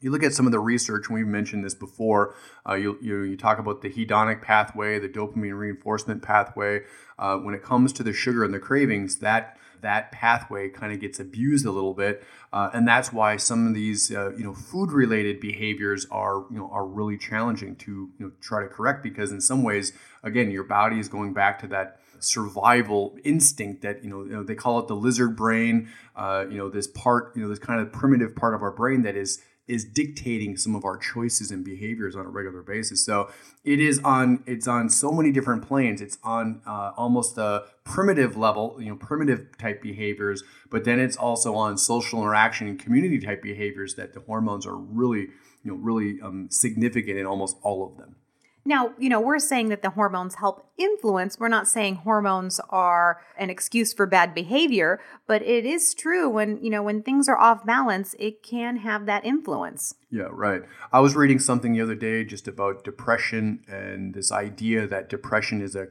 You 0.00 0.10
look 0.10 0.22
at 0.22 0.34
some 0.34 0.46
of 0.46 0.52
the 0.52 0.60
research, 0.60 1.06
and 1.08 1.14
we've 1.16 1.26
mentioned 1.26 1.64
this 1.64 1.74
before. 1.74 2.34
Uh, 2.68 2.74
you, 2.74 2.98
you, 3.00 3.22
you 3.22 3.36
talk 3.36 3.58
about 3.58 3.82
the 3.82 3.90
hedonic 3.90 4.42
pathway, 4.42 4.98
the 4.98 5.08
dopamine 5.08 5.58
reinforcement 5.58 6.22
pathway. 6.22 6.80
Uh, 7.18 7.36
when 7.38 7.54
it 7.54 7.62
comes 7.62 7.92
to 7.94 8.02
the 8.02 8.12
sugar 8.12 8.44
and 8.44 8.52
the 8.52 8.58
cravings, 8.58 9.16
that 9.18 9.56
that 9.82 10.10
pathway 10.10 10.68
kind 10.68 10.92
of 10.92 11.00
gets 11.00 11.20
abused 11.20 11.64
a 11.64 11.70
little 11.70 11.94
bit, 11.94 12.24
uh, 12.52 12.70
and 12.72 12.88
that's 12.88 13.12
why 13.12 13.36
some 13.36 13.66
of 13.66 13.74
these 13.74 14.10
uh, 14.10 14.32
you 14.36 14.44
know 14.44 14.54
food 14.54 14.90
related 14.90 15.40
behaviors 15.40 16.06
are 16.10 16.44
you 16.50 16.58
know 16.58 16.68
are 16.72 16.86
really 16.86 17.16
challenging 17.16 17.76
to 17.76 18.10
you 18.18 18.26
know 18.26 18.32
try 18.40 18.62
to 18.62 18.68
correct 18.68 19.02
because 19.02 19.32
in 19.32 19.40
some 19.40 19.62
ways, 19.62 19.92
again, 20.22 20.50
your 20.50 20.64
body 20.64 20.98
is 20.98 21.08
going 21.08 21.32
back 21.32 21.58
to 21.60 21.66
that 21.66 22.00
survival 22.18 23.16
instinct 23.24 23.82
that 23.82 24.02
you 24.02 24.10
know, 24.10 24.24
you 24.24 24.32
know 24.32 24.42
they 24.42 24.54
call 24.54 24.78
it 24.78 24.88
the 24.88 24.96
lizard 24.96 25.36
brain. 25.36 25.88
Uh, 26.14 26.44
you 26.50 26.58
know 26.58 26.68
this 26.68 26.86
part, 26.86 27.36
you 27.36 27.42
know 27.42 27.48
this 27.48 27.58
kind 27.58 27.80
of 27.80 27.92
primitive 27.92 28.34
part 28.34 28.54
of 28.54 28.62
our 28.62 28.72
brain 28.72 29.02
that 29.02 29.16
is 29.16 29.40
is 29.68 29.84
dictating 29.84 30.56
some 30.56 30.74
of 30.76 30.84
our 30.84 30.96
choices 30.96 31.50
and 31.50 31.64
behaviors 31.64 32.14
on 32.14 32.24
a 32.24 32.28
regular 32.28 32.62
basis. 32.62 33.04
So 33.04 33.30
it 33.64 33.80
is 33.80 34.00
on 34.04 34.42
it's 34.46 34.68
on 34.68 34.88
so 34.88 35.10
many 35.10 35.32
different 35.32 35.66
planes. 35.66 36.00
It's 36.00 36.18
on 36.22 36.60
uh, 36.66 36.92
almost 36.96 37.36
a 37.38 37.64
primitive 37.84 38.36
level, 38.36 38.76
you 38.78 38.88
know, 38.90 38.96
primitive 38.96 39.58
type 39.58 39.82
behaviors, 39.82 40.44
but 40.70 40.84
then 40.84 41.00
it's 41.00 41.16
also 41.16 41.54
on 41.54 41.78
social 41.78 42.22
interaction 42.22 42.68
and 42.68 42.78
community 42.78 43.18
type 43.18 43.42
behaviors 43.42 43.94
that 43.96 44.14
the 44.14 44.20
hormones 44.20 44.66
are 44.66 44.76
really, 44.76 45.28
you 45.62 45.72
know, 45.72 45.74
really 45.74 46.20
um, 46.20 46.48
significant 46.50 47.18
in 47.18 47.26
almost 47.26 47.56
all 47.62 47.84
of 47.84 47.96
them. 47.96 48.16
Now, 48.66 48.92
you 48.98 49.08
know, 49.08 49.20
we're 49.20 49.38
saying 49.38 49.68
that 49.68 49.82
the 49.82 49.90
hormones 49.90 50.34
help 50.34 50.68
influence. 50.76 51.38
We're 51.38 51.48
not 51.48 51.68
saying 51.68 51.96
hormones 51.96 52.60
are 52.68 53.22
an 53.38 53.48
excuse 53.48 53.92
for 53.92 54.06
bad 54.06 54.34
behavior, 54.34 55.00
but 55.26 55.40
it 55.42 55.64
is 55.64 55.94
true 55.94 56.28
when, 56.28 56.62
you 56.62 56.68
know, 56.68 56.82
when 56.82 57.02
things 57.02 57.28
are 57.28 57.38
off 57.38 57.64
balance, 57.64 58.16
it 58.18 58.42
can 58.42 58.78
have 58.78 59.06
that 59.06 59.24
influence. 59.24 59.94
Yeah, 60.10 60.28
right. 60.30 60.62
I 60.92 60.98
was 60.98 61.14
reading 61.14 61.38
something 61.38 61.72
the 61.72 61.80
other 61.80 61.94
day 61.94 62.24
just 62.24 62.48
about 62.48 62.82
depression 62.82 63.62
and 63.68 64.14
this 64.14 64.32
idea 64.32 64.86
that 64.88 65.08
depression 65.08 65.62
is 65.62 65.76
a, 65.76 65.88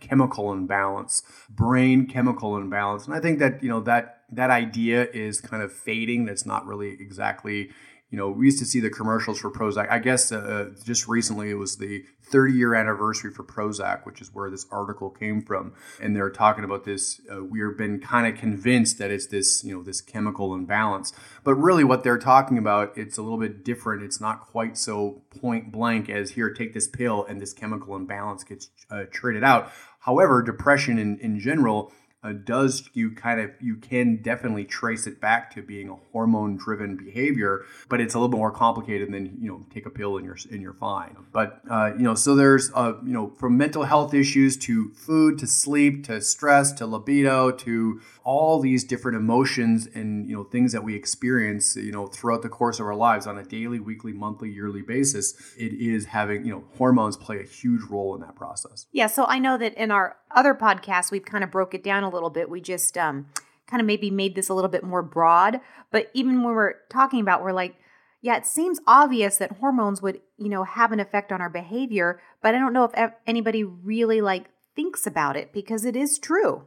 chemical 0.00 0.52
imbalance, 0.52 1.22
brain 1.48 2.06
chemical 2.06 2.58
imbalance. 2.58 3.06
And 3.06 3.14
I 3.14 3.20
think 3.20 3.38
that, 3.38 3.62
you 3.62 3.70
know, 3.70 3.80
that 3.80 4.24
that 4.30 4.50
idea 4.50 5.08
is 5.14 5.40
kind 5.40 5.62
of 5.62 5.72
fading. 5.72 6.26
That's 6.26 6.44
not 6.44 6.66
really 6.66 6.90
exactly 7.00 7.70
you 8.12 8.18
know, 8.18 8.28
we 8.28 8.44
used 8.44 8.58
to 8.58 8.66
see 8.66 8.78
the 8.78 8.90
commercials 8.90 9.40
for 9.40 9.50
Prozac. 9.50 9.90
I 9.90 9.98
guess 9.98 10.30
uh, 10.30 10.68
just 10.84 11.08
recently 11.08 11.48
it 11.48 11.54
was 11.54 11.78
the 11.78 12.04
30 12.24 12.52
year 12.52 12.74
anniversary 12.74 13.32
for 13.32 13.42
Prozac, 13.42 14.04
which 14.04 14.20
is 14.20 14.34
where 14.34 14.50
this 14.50 14.66
article 14.70 15.08
came 15.08 15.40
from. 15.40 15.72
And 15.98 16.14
they're 16.14 16.28
talking 16.28 16.62
about 16.62 16.84
this. 16.84 17.22
Uh, 17.32 17.42
we've 17.42 17.76
been 17.76 18.00
kind 18.00 18.26
of 18.26 18.38
convinced 18.38 18.98
that 18.98 19.10
it's 19.10 19.28
this, 19.28 19.64
you 19.64 19.74
know, 19.74 19.82
this 19.82 20.02
chemical 20.02 20.54
imbalance. 20.54 21.14
But 21.42 21.54
really, 21.54 21.84
what 21.84 22.04
they're 22.04 22.18
talking 22.18 22.58
about, 22.58 22.92
it's 22.98 23.16
a 23.16 23.22
little 23.22 23.38
bit 23.38 23.64
different. 23.64 24.02
It's 24.02 24.20
not 24.20 24.42
quite 24.42 24.76
so 24.76 25.22
point 25.40 25.72
blank 25.72 26.10
as 26.10 26.32
here, 26.32 26.52
take 26.52 26.74
this 26.74 26.88
pill 26.88 27.24
and 27.24 27.40
this 27.40 27.54
chemical 27.54 27.96
imbalance 27.96 28.44
gets 28.44 28.68
uh, 28.90 29.04
traded 29.10 29.42
out. 29.42 29.72
However, 30.00 30.42
depression 30.42 30.98
in, 30.98 31.18
in 31.20 31.40
general 31.40 31.92
uh, 32.22 32.32
does 32.32 32.88
you 32.92 33.10
kind 33.10 33.40
of 33.40 33.50
you 33.60 33.76
can 33.76 34.16
definitely 34.16 34.64
trace 34.64 35.06
it 35.06 35.20
back 35.20 35.54
to 35.54 35.62
being 35.62 35.88
a 35.88 35.96
hormone 36.12 36.56
driven 36.56 36.96
behavior 36.96 37.64
but 37.88 38.00
it's 38.00 38.14
a 38.14 38.18
little 38.18 38.28
bit 38.28 38.38
more 38.38 38.50
complicated 38.50 39.12
than 39.12 39.36
you 39.40 39.48
know 39.48 39.64
take 39.72 39.86
a 39.86 39.90
pill 39.90 40.16
and 40.16 40.24
you're 40.24 40.36
and 40.50 40.62
you're 40.62 40.74
fine. 40.74 41.16
But 41.32 41.60
uh, 41.70 41.92
you 41.96 42.02
know 42.02 42.14
so 42.14 42.34
there's 42.34 42.70
uh, 42.74 42.94
you 43.04 43.12
know 43.12 43.32
from 43.38 43.56
mental 43.56 43.84
health 43.84 44.14
issues 44.14 44.56
to 44.58 44.90
food 44.90 45.38
to 45.38 45.46
sleep 45.46 46.04
to 46.06 46.20
stress 46.20 46.72
to 46.72 46.86
libido 46.86 47.50
to 47.50 48.00
all 48.24 48.60
these 48.60 48.84
different 48.84 49.16
emotions 49.16 49.88
and 49.94 50.28
you 50.28 50.36
know 50.36 50.44
things 50.44 50.72
that 50.72 50.84
we 50.84 50.94
experience 50.94 51.76
you 51.76 51.92
know 51.92 52.06
throughout 52.06 52.42
the 52.42 52.48
course 52.48 52.78
of 52.80 52.86
our 52.86 52.94
lives 52.94 53.26
on 53.26 53.38
a 53.38 53.44
daily 53.44 53.80
weekly 53.80 54.12
monthly 54.12 54.50
yearly 54.50 54.82
basis 54.82 55.34
it 55.56 55.72
is 55.72 56.06
having 56.06 56.44
you 56.44 56.52
know 56.52 56.64
hormones 56.78 57.16
play 57.16 57.40
a 57.40 57.46
huge 57.46 57.82
role 57.90 58.14
in 58.14 58.20
that 58.20 58.36
process. 58.36 58.86
Yeah 58.92 59.06
so 59.06 59.24
i 59.26 59.38
know 59.38 59.58
that 59.58 59.74
in 59.74 59.90
our 59.90 60.16
other 60.34 60.54
podcasts 60.54 61.10
we've 61.10 61.24
kind 61.24 61.44
of 61.44 61.50
broke 61.50 61.74
it 61.74 61.84
down 61.84 62.04
a 62.04 62.10
little 62.10 62.30
bit. 62.30 62.50
We 62.50 62.60
just 62.60 62.96
um, 62.98 63.26
kind 63.66 63.80
of 63.80 63.86
maybe 63.86 64.10
made 64.10 64.34
this 64.34 64.48
a 64.48 64.54
little 64.54 64.70
bit 64.70 64.84
more 64.84 65.02
broad. 65.02 65.60
But 65.90 66.10
even 66.14 66.42
when 66.42 66.54
we're 66.54 66.74
talking 66.90 67.20
about, 67.20 67.42
we're 67.42 67.52
like, 67.52 67.76
yeah, 68.20 68.36
it 68.36 68.46
seems 68.46 68.80
obvious 68.86 69.38
that 69.38 69.58
hormones 69.58 70.00
would, 70.00 70.20
you 70.38 70.48
know, 70.48 70.62
have 70.64 70.92
an 70.92 71.00
effect 71.00 71.32
on 71.32 71.40
our 71.40 71.50
behavior, 71.50 72.20
but 72.40 72.54
I 72.54 72.58
don't 72.58 72.72
know 72.72 72.84
if 72.84 73.12
anybody 73.26 73.64
really 73.64 74.20
like 74.20 74.46
thinks 74.76 75.06
about 75.06 75.36
it 75.36 75.52
because 75.52 75.84
it 75.84 75.96
is 75.96 76.18
true. 76.18 76.62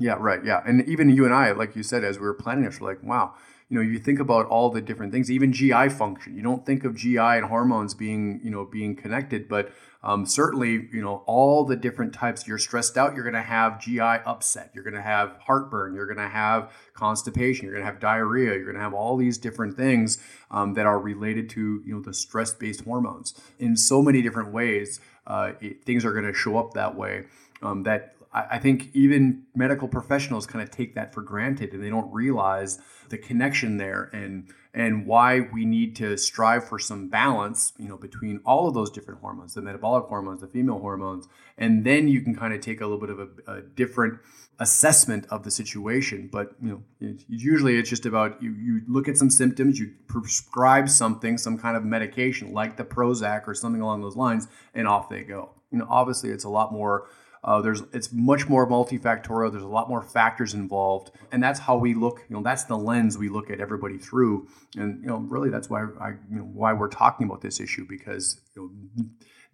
Yeah, 0.00 0.16
right. 0.18 0.42
Yeah. 0.42 0.62
And 0.66 0.88
even 0.88 1.10
you 1.10 1.26
and 1.26 1.34
I, 1.34 1.52
like 1.52 1.76
you 1.76 1.82
said, 1.82 2.04
as 2.04 2.18
we 2.18 2.24
were 2.24 2.32
planning 2.32 2.64
this, 2.64 2.80
we're 2.80 2.88
like, 2.88 3.02
wow, 3.02 3.34
you 3.68 3.76
know, 3.76 3.82
you 3.82 3.98
think 3.98 4.18
about 4.18 4.46
all 4.46 4.70
the 4.70 4.80
different 4.80 5.12
things, 5.12 5.30
even 5.30 5.52
GI 5.52 5.90
function. 5.90 6.34
You 6.34 6.42
don't 6.42 6.64
think 6.64 6.84
of 6.84 6.96
GI 6.96 7.18
and 7.18 7.44
hormones 7.44 7.92
being, 7.92 8.40
you 8.42 8.50
know, 8.50 8.64
being 8.64 8.96
connected, 8.96 9.46
but 9.46 9.72
um, 10.02 10.24
certainly, 10.24 10.88
you 10.90 11.02
know, 11.02 11.22
all 11.26 11.66
the 11.66 11.76
different 11.76 12.14
types. 12.14 12.48
You're 12.48 12.56
stressed 12.56 12.96
out, 12.96 13.14
you're 13.14 13.24
going 13.24 13.34
to 13.34 13.42
have 13.42 13.78
GI 13.78 14.00
upset. 14.00 14.70
You're 14.74 14.84
going 14.84 14.94
to 14.94 15.02
have 15.02 15.36
heartburn. 15.38 15.94
You're 15.94 16.06
going 16.06 16.16
to 16.16 16.32
have 16.32 16.72
constipation. 16.94 17.66
You're 17.66 17.74
going 17.74 17.84
to 17.84 17.92
have 17.92 18.00
diarrhea. 18.00 18.54
You're 18.54 18.64
going 18.64 18.76
to 18.76 18.82
have 18.82 18.94
all 18.94 19.18
these 19.18 19.36
different 19.36 19.76
things 19.76 20.16
um, 20.50 20.72
that 20.74 20.86
are 20.86 20.98
related 20.98 21.50
to, 21.50 21.82
you 21.84 21.94
know, 21.94 22.00
the 22.00 22.14
stress-based 22.14 22.84
hormones. 22.84 23.38
In 23.58 23.76
so 23.76 24.00
many 24.00 24.22
different 24.22 24.50
ways, 24.54 24.98
uh, 25.26 25.52
it, 25.60 25.84
things 25.84 26.06
are 26.06 26.12
going 26.12 26.24
to 26.24 26.32
show 26.32 26.56
up 26.56 26.72
that 26.72 26.96
way. 26.96 27.26
Um, 27.62 27.82
that 27.82 28.14
I, 28.32 28.46
I 28.52 28.58
think 28.58 28.90
even 28.94 29.44
medical 29.54 29.88
professionals 29.88 30.46
kind 30.46 30.62
of 30.62 30.70
take 30.70 30.94
that 30.94 31.14
for 31.14 31.22
granted, 31.22 31.72
and 31.72 31.82
they 31.82 31.90
don't 31.90 32.12
realize 32.12 32.78
the 33.08 33.18
connection 33.18 33.76
there 33.76 34.10
and 34.12 34.48
and 34.72 35.04
why 35.04 35.40
we 35.52 35.64
need 35.64 35.96
to 35.96 36.16
strive 36.16 36.68
for 36.68 36.78
some 36.78 37.08
balance, 37.08 37.72
you 37.76 37.88
know, 37.88 37.96
between 37.96 38.40
all 38.46 38.68
of 38.68 38.74
those 38.74 38.88
different 38.88 39.20
hormones, 39.20 39.54
the 39.54 39.60
metabolic 39.60 40.04
hormones, 40.04 40.42
the 40.42 40.46
female 40.46 40.78
hormones, 40.78 41.26
and 41.58 41.84
then 41.84 42.06
you 42.06 42.20
can 42.20 42.36
kind 42.36 42.54
of 42.54 42.60
take 42.60 42.80
a 42.80 42.86
little 42.86 43.00
bit 43.00 43.10
of 43.10 43.18
a, 43.18 43.52
a 43.52 43.62
different 43.62 44.20
assessment 44.60 45.26
of 45.30 45.42
the 45.42 45.50
situation. 45.50 46.28
But 46.30 46.52
you 46.62 46.68
know, 46.68 46.82
it, 47.00 47.24
usually 47.28 47.78
it's 47.78 47.90
just 47.90 48.06
about 48.06 48.40
you 48.40 48.52
you 48.52 48.82
look 48.86 49.08
at 49.08 49.16
some 49.16 49.30
symptoms, 49.30 49.78
you 49.78 49.92
prescribe 50.06 50.88
something, 50.88 51.36
some 51.36 51.58
kind 51.58 51.76
of 51.76 51.84
medication 51.84 52.52
like 52.52 52.76
the 52.76 52.84
Prozac 52.84 53.48
or 53.48 53.54
something 53.54 53.82
along 53.82 54.02
those 54.02 54.16
lines, 54.16 54.46
and 54.74 54.86
off 54.86 55.08
they 55.08 55.24
go. 55.24 55.50
You 55.72 55.78
know, 55.78 55.86
obviously 55.88 56.30
it's 56.30 56.44
a 56.44 56.48
lot 56.48 56.72
more 56.72 57.08
uh, 57.42 57.62
there's 57.62 57.82
it's 57.92 58.12
much 58.12 58.48
more 58.48 58.68
multifactorial. 58.68 59.50
There's 59.50 59.62
a 59.62 59.68
lot 59.68 59.88
more 59.88 60.02
factors 60.02 60.52
involved, 60.52 61.10
and 61.32 61.42
that's 61.42 61.58
how 61.58 61.78
we 61.78 61.94
look. 61.94 62.24
You 62.28 62.36
know, 62.36 62.42
that's 62.42 62.64
the 62.64 62.76
lens 62.76 63.16
we 63.16 63.30
look 63.30 63.50
at 63.50 63.60
everybody 63.60 63.96
through. 63.96 64.48
And 64.76 65.02
you 65.02 65.08
know, 65.08 65.16
really, 65.16 65.48
that's 65.48 65.70
why 65.70 65.86
I 65.98 66.10
you 66.30 66.36
know 66.36 66.42
why 66.42 66.74
we're 66.74 66.88
talking 66.88 67.26
about 67.26 67.40
this 67.40 67.58
issue 67.58 67.86
because 67.88 68.40
you 68.54 68.70
know, 68.96 69.04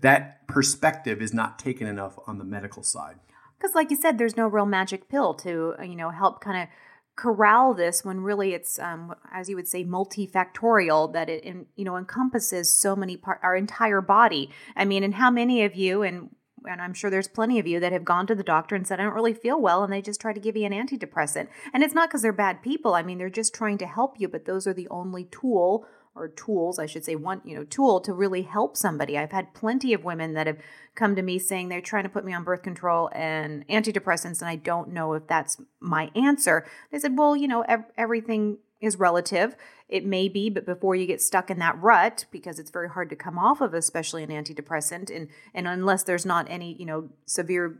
that 0.01 0.47
perspective 0.49 1.23
is 1.23 1.33
not 1.33 1.61
taken 1.61 1.87
enough 1.87 2.19
on 2.27 2.39
the 2.39 2.45
medical 2.45 2.83
side. 2.83 3.17
Because, 3.57 3.75
like 3.75 3.91
you 3.91 3.97
said, 3.97 4.19
there's 4.19 4.37
no 4.37 4.49
real 4.49 4.67
magic 4.67 5.09
pill 5.09 5.35
to 5.35 5.75
you 5.81 5.97
know 5.97 6.11
help 6.11 6.41
kind 6.41 6.63
of 6.63 6.69
corral 7.17 7.73
this 7.73 8.05
when 8.05 8.21
really 8.21 8.53
it's 8.53 8.79
um, 8.79 9.15
as 9.33 9.49
you 9.49 9.57
would 9.57 9.67
say 9.67 9.85
multifactorial 9.85 11.13
that 11.15 11.31
it 11.31 11.43
in, 11.45 11.67
you 11.75 11.85
know 11.85 11.97
encompasses 11.97 12.71
so 12.77 12.95
many 12.95 13.17
part 13.17 13.41
our 13.43 13.57
entire 13.57 14.03
body 14.03 14.51
i 14.77 14.85
mean 14.85 15.03
and 15.03 15.15
how 15.15 15.31
many 15.31 15.65
of 15.65 15.75
you 15.75 16.03
and 16.03 16.29
and 16.67 16.81
I'm 16.81 16.95
sure 16.95 17.11
there's 17.11 17.29
plenty 17.29 17.59
of 17.59 17.67
you 17.67 17.81
that 17.81 17.93
have 17.93 18.05
gone 18.05 18.27
to 18.27 18.35
the 18.35 18.43
doctor 18.43 18.75
and 18.75 18.87
said, 18.87 19.01
I 19.01 19.05
don't 19.05 19.15
really 19.15 19.35
feel 19.35 19.61
well, 19.61 19.83
and 19.83 19.93
they 19.93 20.03
just 20.03 20.21
try 20.21 20.33
to 20.33 20.41
give 20.41 20.57
you 20.57 20.67
an 20.67 20.73
antidepressant. 20.73 21.49
And 21.73 21.83
it's 21.83 21.95
not 21.95 22.09
because 22.09 22.23
they're 22.23 22.33
bad 22.33 22.63
people. 22.63 22.95
I 22.95 23.03
mean, 23.03 23.19
they're 23.19 23.31
just 23.31 23.55
trying 23.55 23.79
to 23.79 23.87
help 23.87 24.21
you, 24.21 24.29
but 24.29 24.45
those 24.45 24.67
are 24.67 24.75
the 24.75 24.89
only 24.89 25.25
tool 25.25 25.87
or 26.17 26.29
tools, 26.29 26.79
I 26.79 26.87
should 26.87 27.05
say, 27.05 27.15
one, 27.15 27.43
you 27.45 27.55
know, 27.55 27.65
tool 27.65 28.01
to 28.01 28.13
really 28.13 28.43
help 28.43 28.77
somebody. 28.77 29.19
I've 29.19 29.33
had 29.33 29.53
plenty 29.53 29.93
of 29.93 30.03
women 30.03 30.33
that 30.33 30.47
have 30.47 30.59
come 30.95 31.15
to 31.15 31.23
me 31.23 31.39
saying 31.39 31.69
they're 31.69 31.83
trying 31.83 32.05
to 32.05 32.09
put 32.09 32.25
me 32.25 32.33
on 32.33 32.43
birth 32.43 32.63
control 32.63 33.11
and 33.13 33.69
antidepressants, 33.69 34.41
and 34.41 34.49
I 34.49 34.57
don't 34.57 34.93
know 34.93 35.13
if 35.13 35.27
that's 35.27 35.61
my 35.79 36.11
answer. 36.17 36.67
They 36.91 36.99
said, 36.99 37.19
well, 37.19 37.37
you 37.37 37.47
know, 37.47 37.63
ev- 37.63 37.93
everything 37.99 38.59
is 38.81 38.99
relative. 38.99 39.57
It 39.89 40.05
may 40.05 40.29
be, 40.29 40.51
but 40.51 40.67
before 40.67 40.97
you 40.97 41.07
get 41.07 41.23
stuck 41.23 41.51
in 41.51 41.59
that 41.61 41.81
rut, 41.81 42.27
because 42.33 42.59
it's 42.59 42.71
very 42.71 42.89
hard 42.89 43.09
to 43.11 43.17
come 43.17 43.39
off 43.39 43.61
of, 43.61 43.73
especially 43.73 44.25
an 44.25 44.31
antidepressant, 44.31 45.15
and 45.15 45.29
and 45.55 45.69
unless 45.69 46.03
there's 46.03 46.27
not 46.27 46.47
any, 46.51 46.75
you 46.75 46.87
know, 46.87 47.11
severe 47.27 47.79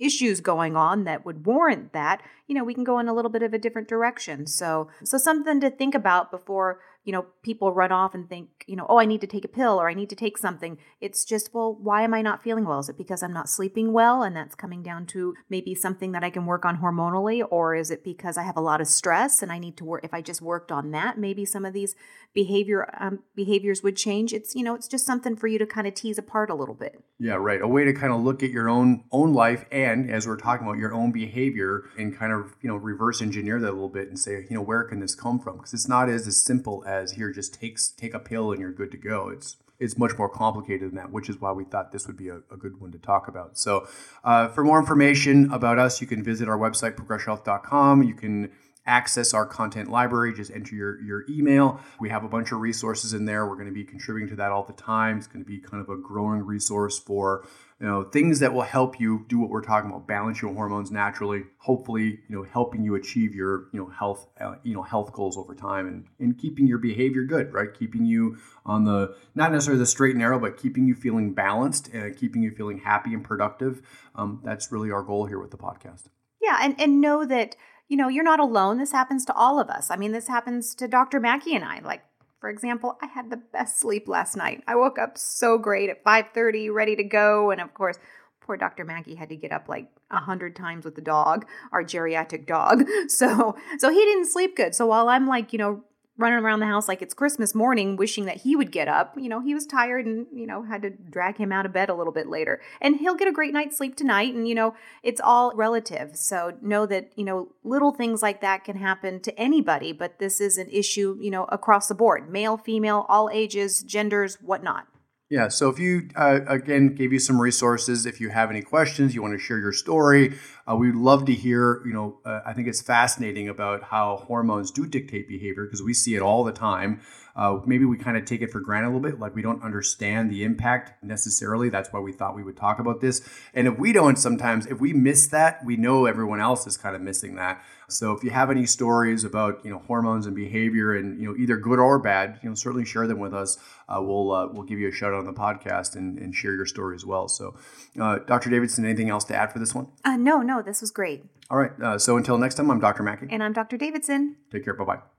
issues 0.00 0.40
going 0.40 0.76
on 0.76 1.04
that 1.04 1.24
would 1.24 1.46
warrant 1.46 1.92
that, 1.92 2.22
you 2.46 2.54
know, 2.54 2.64
we 2.64 2.74
can 2.74 2.84
go 2.84 2.98
in 2.98 3.08
a 3.08 3.14
little 3.14 3.30
bit 3.30 3.42
of 3.42 3.52
a 3.52 3.58
different 3.58 3.88
direction. 3.88 4.46
So, 4.46 4.88
so 5.04 5.18
something 5.18 5.60
to 5.60 5.70
think 5.70 5.94
about 5.94 6.30
before 6.30 6.80
you 7.04 7.12
know, 7.12 7.24
people 7.42 7.72
run 7.72 7.90
off 7.90 8.14
and 8.14 8.28
think, 8.28 8.48
you 8.66 8.76
know, 8.76 8.84
oh, 8.88 8.98
I 8.98 9.06
need 9.06 9.22
to 9.22 9.26
take 9.26 9.44
a 9.44 9.48
pill 9.48 9.80
or 9.80 9.88
I 9.88 9.94
need 9.94 10.10
to 10.10 10.16
take 10.16 10.36
something. 10.36 10.76
It's 11.00 11.24
just, 11.24 11.54
well, 11.54 11.74
why 11.74 12.02
am 12.02 12.12
I 12.12 12.20
not 12.20 12.42
feeling 12.42 12.66
well? 12.66 12.80
Is 12.80 12.90
it 12.90 12.98
because 12.98 13.22
I'm 13.22 13.32
not 13.32 13.48
sleeping 13.48 13.92
well 13.94 14.22
and 14.22 14.36
that's 14.36 14.54
coming 14.54 14.82
down 14.82 15.06
to 15.06 15.34
maybe 15.48 15.74
something 15.74 16.12
that 16.12 16.22
I 16.22 16.28
can 16.28 16.44
work 16.44 16.66
on 16.66 16.78
hormonally? 16.78 17.42
Or 17.50 17.74
is 17.74 17.90
it 17.90 18.04
because 18.04 18.36
I 18.36 18.42
have 18.42 18.58
a 18.58 18.60
lot 18.60 18.82
of 18.82 18.88
stress 18.88 19.42
and 19.42 19.50
I 19.50 19.58
need 19.58 19.76
to 19.78 19.84
work? 19.84 20.04
If 20.04 20.12
I 20.12 20.20
just 20.20 20.42
worked 20.42 20.70
on 20.70 20.90
that, 20.90 21.18
maybe 21.18 21.46
some 21.46 21.64
of 21.64 21.72
these 21.72 21.94
behavior 22.34 22.94
um, 23.00 23.20
behaviors 23.34 23.82
would 23.82 23.96
change. 23.96 24.34
It's, 24.34 24.54
you 24.54 24.62
know, 24.62 24.74
it's 24.74 24.88
just 24.88 25.06
something 25.06 25.34
for 25.34 25.46
you 25.46 25.58
to 25.58 25.66
kind 25.66 25.86
of 25.86 25.94
tease 25.94 26.18
apart 26.18 26.50
a 26.50 26.54
little 26.54 26.74
bit. 26.74 27.02
Yeah, 27.18 27.34
right. 27.34 27.60
A 27.62 27.66
way 27.66 27.84
to 27.84 27.92
kind 27.94 28.12
of 28.12 28.20
look 28.20 28.42
at 28.42 28.50
your 28.50 28.68
own 28.68 29.04
own 29.10 29.32
life 29.32 29.64
and 29.72 30.10
as 30.10 30.26
we're 30.26 30.36
talking 30.36 30.66
about 30.66 30.78
your 30.78 30.92
own 30.92 31.10
behavior 31.10 31.84
and 31.96 32.16
kind 32.16 32.32
of, 32.32 32.54
you 32.60 32.68
know, 32.68 32.76
reverse 32.76 33.22
engineer 33.22 33.58
that 33.60 33.70
a 33.70 33.72
little 33.72 33.88
bit 33.88 34.08
and 34.08 34.18
say, 34.18 34.46
you 34.48 34.56
know, 34.56 34.62
where 34.62 34.84
can 34.84 35.00
this 35.00 35.14
come 35.14 35.38
from? 35.38 35.56
Because 35.56 35.72
it's 35.72 35.88
not 35.88 36.08
as, 36.08 36.26
as 36.26 36.44
simple 36.44 36.84
as 36.88 37.12
here 37.12 37.30
just 37.30 37.54
takes 37.54 37.88
take 37.88 38.14
a 38.14 38.18
pill 38.18 38.50
and 38.50 38.60
you're 38.60 38.72
good 38.72 38.90
to 38.90 38.96
go. 38.96 39.28
It's 39.28 39.56
it's 39.78 39.96
much 39.96 40.18
more 40.18 40.28
complicated 40.28 40.90
than 40.90 40.96
that, 40.96 41.12
which 41.12 41.28
is 41.28 41.40
why 41.40 41.52
we 41.52 41.64
thought 41.64 41.92
this 41.92 42.06
would 42.08 42.16
be 42.16 42.28
a, 42.28 42.38
a 42.50 42.56
good 42.56 42.80
one 42.80 42.90
to 42.92 42.98
talk 42.98 43.28
about. 43.28 43.56
So, 43.56 43.86
uh, 44.24 44.48
for 44.48 44.64
more 44.64 44.80
information 44.80 45.52
about 45.52 45.78
us, 45.78 46.00
you 46.00 46.06
can 46.06 46.22
visit 46.24 46.48
our 46.48 46.58
website, 46.58 46.96
progresshealth.com. 46.96 48.02
You 48.02 48.14
can 48.14 48.50
access 48.88 49.34
our 49.34 49.46
content 49.46 49.90
library, 49.90 50.34
just 50.34 50.50
enter 50.50 50.74
your, 50.74 51.00
your 51.02 51.24
email. 51.28 51.80
We 52.00 52.08
have 52.08 52.24
a 52.24 52.28
bunch 52.28 52.50
of 52.50 52.60
resources 52.60 53.12
in 53.12 53.24
there. 53.24 53.46
We're 53.46 53.54
going 53.54 53.66
to 53.66 53.72
be 53.72 53.84
contributing 53.84 54.30
to 54.30 54.36
that 54.36 54.50
all 54.50 54.64
the 54.64 54.72
time. 54.72 55.18
It's 55.18 55.26
going 55.26 55.44
to 55.44 55.48
be 55.48 55.58
kind 55.58 55.80
of 55.80 55.88
a 55.88 55.96
growing 55.96 56.44
resource 56.44 56.98
for 56.98 57.46
you 57.80 57.86
know 57.86 58.04
things 58.04 58.40
that 58.40 58.52
will 58.52 58.62
help 58.62 58.98
you 58.98 59.24
do 59.28 59.38
what 59.38 59.50
we're 59.50 59.62
talking 59.62 59.88
about 59.90 60.06
balance 60.06 60.42
your 60.42 60.52
hormones 60.52 60.90
naturally 60.90 61.44
hopefully 61.58 62.18
you 62.28 62.36
know 62.36 62.42
helping 62.42 62.82
you 62.82 62.94
achieve 62.94 63.34
your 63.34 63.68
you 63.72 63.80
know 63.80 63.88
health 63.88 64.26
uh, 64.40 64.54
you 64.64 64.74
know 64.74 64.82
health 64.82 65.12
goals 65.12 65.36
over 65.36 65.54
time 65.54 65.86
and 65.86 66.06
and 66.18 66.38
keeping 66.38 66.66
your 66.66 66.78
behavior 66.78 67.22
good 67.24 67.52
right 67.52 67.74
keeping 67.78 68.04
you 68.04 68.36
on 68.66 68.84
the 68.84 69.14
not 69.34 69.52
necessarily 69.52 69.78
the 69.78 69.86
straight 69.86 70.10
and 70.10 70.18
narrow 70.18 70.38
but 70.38 70.56
keeping 70.56 70.86
you 70.86 70.94
feeling 70.94 71.32
balanced 71.32 71.88
and 71.88 72.16
keeping 72.16 72.42
you 72.42 72.50
feeling 72.50 72.78
happy 72.78 73.14
and 73.14 73.24
productive 73.24 73.82
um, 74.14 74.40
that's 74.44 74.72
really 74.72 74.90
our 74.90 75.02
goal 75.02 75.26
here 75.26 75.38
with 75.38 75.50
the 75.50 75.58
podcast 75.58 76.08
yeah 76.40 76.58
and 76.62 76.78
and 76.80 77.00
know 77.00 77.24
that 77.24 77.54
you 77.88 77.96
know, 77.96 78.08
you're 78.08 78.24
not 78.24 78.40
alone. 78.40 78.78
This 78.78 78.92
happens 78.92 79.24
to 79.26 79.34
all 79.34 79.58
of 79.58 79.68
us. 79.70 79.90
I 79.90 79.96
mean, 79.96 80.12
this 80.12 80.28
happens 80.28 80.74
to 80.76 80.86
Dr. 80.86 81.20
Mackey 81.20 81.54
and 81.54 81.64
I. 81.64 81.80
Like, 81.80 82.02
for 82.40 82.50
example, 82.50 82.98
I 83.02 83.06
had 83.06 83.30
the 83.30 83.36
best 83.38 83.80
sleep 83.80 84.06
last 84.06 84.36
night. 84.36 84.62
I 84.68 84.76
woke 84.76 84.98
up 84.98 85.18
so 85.18 85.58
great 85.58 85.90
at 85.90 86.04
5:30, 86.04 86.72
ready 86.72 86.94
to 86.96 87.04
go, 87.04 87.50
and 87.50 87.60
of 87.60 87.74
course, 87.74 87.98
poor 88.40 88.56
Dr. 88.56 88.84
Mackey 88.84 89.14
had 89.14 89.28
to 89.30 89.36
get 89.36 89.52
up 89.52 89.68
like 89.68 89.88
a 90.10 90.18
hundred 90.18 90.54
times 90.54 90.84
with 90.84 90.94
the 90.94 91.00
dog, 91.02 91.46
our 91.72 91.82
geriatric 91.82 92.46
dog. 92.46 92.84
So, 93.08 93.56
so 93.78 93.90
he 93.90 94.04
didn't 94.04 94.26
sleep 94.26 94.56
good. 94.56 94.74
So 94.74 94.86
while 94.86 95.08
I'm 95.08 95.26
like, 95.26 95.52
you 95.52 95.58
know, 95.58 95.84
running 96.18 96.40
around 96.40 96.60
the 96.60 96.66
house 96.66 96.88
like 96.88 97.00
it's 97.00 97.14
Christmas 97.14 97.54
morning, 97.54 97.96
wishing 97.96 98.26
that 98.26 98.38
he 98.38 98.56
would 98.56 98.72
get 98.72 98.88
up. 98.88 99.14
You 99.16 99.28
know, 99.28 99.40
he 99.40 99.54
was 99.54 99.64
tired 99.64 100.04
and, 100.04 100.26
you 100.32 100.46
know, 100.46 100.64
had 100.64 100.82
to 100.82 100.90
drag 100.90 101.38
him 101.38 101.52
out 101.52 101.64
of 101.64 101.72
bed 101.72 101.88
a 101.88 101.94
little 101.94 102.12
bit 102.12 102.26
later. 102.26 102.60
And 102.80 102.96
he'll 102.96 103.14
get 103.14 103.28
a 103.28 103.32
great 103.32 103.52
night's 103.52 103.76
sleep 103.78 103.96
tonight. 103.96 104.34
And, 104.34 104.46
you 104.48 104.54
know, 104.54 104.74
it's 105.02 105.20
all 105.20 105.52
relative. 105.54 106.16
So 106.16 106.58
know 106.60 106.84
that, 106.86 107.12
you 107.16 107.24
know, 107.24 107.52
little 107.62 107.92
things 107.92 108.20
like 108.20 108.40
that 108.40 108.64
can 108.64 108.76
happen 108.76 109.20
to 109.20 109.38
anybody, 109.38 109.92
but 109.92 110.18
this 110.18 110.40
is 110.40 110.58
an 110.58 110.68
issue, 110.70 111.16
you 111.20 111.30
know, 111.30 111.44
across 111.44 111.88
the 111.88 111.94
board 111.94 112.28
male, 112.28 112.56
female, 112.56 113.06
all 113.08 113.30
ages, 113.32 113.82
genders, 113.82 114.36
whatnot. 114.42 114.86
Yeah. 115.30 115.48
So 115.48 115.68
if 115.68 115.78
you, 115.78 116.08
uh, 116.16 116.40
again, 116.46 116.94
gave 116.94 117.12
you 117.12 117.18
some 117.18 117.38
resources, 117.38 118.06
if 118.06 118.18
you 118.18 118.30
have 118.30 118.50
any 118.50 118.62
questions, 118.62 119.14
you 119.14 119.20
want 119.20 119.34
to 119.34 119.38
share 119.38 119.58
your 119.58 119.74
story, 119.74 120.38
uh, 120.66 120.74
we'd 120.74 120.94
love 120.94 121.26
to 121.26 121.34
hear. 121.34 121.82
You 121.84 121.92
know, 121.92 122.18
uh, 122.24 122.40
I 122.46 122.54
think 122.54 122.66
it's 122.66 122.80
fascinating 122.80 123.46
about 123.46 123.82
how 123.82 124.24
hormones 124.26 124.70
do 124.70 124.86
dictate 124.86 125.28
behavior 125.28 125.64
because 125.66 125.82
we 125.82 125.92
see 125.92 126.14
it 126.14 126.22
all 126.22 126.44
the 126.44 126.52
time. 126.52 127.02
Uh, 127.38 127.60
maybe 127.64 127.84
we 127.84 127.96
kind 127.96 128.16
of 128.16 128.24
take 128.24 128.42
it 128.42 128.50
for 128.50 128.58
granted 128.58 128.88
a 128.88 128.90
little 128.90 129.00
bit, 129.00 129.20
like 129.20 129.32
we 129.32 129.42
don't 129.42 129.62
understand 129.62 130.28
the 130.28 130.42
impact 130.42 131.04
necessarily. 131.04 131.68
That's 131.68 131.92
why 131.92 132.00
we 132.00 132.12
thought 132.12 132.34
we 132.34 132.42
would 132.42 132.56
talk 132.56 132.80
about 132.80 133.00
this. 133.00 133.22
And 133.54 133.68
if 133.68 133.78
we 133.78 133.92
don't, 133.92 134.18
sometimes 134.18 134.66
if 134.66 134.80
we 134.80 134.92
miss 134.92 135.28
that, 135.28 135.64
we 135.64 135.76
know 135.76 136.06
everyone 136.06 136.40
else 136.40 136.66
is 136.66 136.76
kind 136.76 136.96
of 136.96 137.00
missing 137.00 137.36
that. 137.36 137.62
So 137.88 138.12
if 138.12 138.24
you 138.24 138.30
have 138.30 138.50
any 138.50 138.66
stories 138.66 139.22
about 139.22 139.64
you 139.64 139.70
know 139.70 139.78
hormones 139.78 140.26
and 140.26 140.34
behavior, 140.34 140.94
and 140.94 141.18
you 141.20 141.28
know 141.28 141.36
either 141.38 141.56
good 141.56 141.78
or 141.78 142.00
bad, 142.00 142.40
you 142.42 142.48
know 142.48 142.56
certainly 142.56 142.84
share 142.84 143.06
them 143.06 143.20
with 143.20 143.32
us. 143.32 143.56
Uh, 143.88 144.02
we'll 144.02 144.32
uh, 144.32 144.48
we'll 144.48 144.64
give 144.64 144.80
you 144.80 144.88
a 144.88 144.92
shout 144.92 145.14
out 145.14 145.20
on 145.20 145.24
the 145.24 145.32
podcast 145.32 145.94
and, 145.94 146.18
and 146.18 146.34
share 146.34 146.54
your 146.54 146.66
story 146.66 146.96
as 146.96 147.06
well. 147.06 147.28
So, 147.28 147.54
uh, 148.00 148.18
Dr. 148.26 148.50
Davidson, 148.50 148.84
anything 148.84 149.10
else 149.10 149.24
to 149.24 149.36
add 149.36 149.52
for 149.52 149.60
this 149.60 149.74
one? 149.74 149.86
Uh, 150.04 150.16
no, 150.16 150.42
no, 150.42 150.60
this 150.60 150.80
was 150.80 150.90
great. 150.90 151.24
All 151.50 151.56
right. 151.56 151.70
Uh, 151.80 151.98
so 151.98 152.16
until 152.16 152.36
next 152.36 152.56
time, 152.56 152.68
I'm 152.68 152.80
Dr. 152.80 153.04
Mackey, 153.04 153.28
and 153.30 153.44
I'm 153.44 153.52
Dr. 153.52 153.78
Davidson. 153.78 154.36
Take 154.50 154.64
care. 154.64 154.74
Bye 154.74 154.84
bye. 154.84 155.17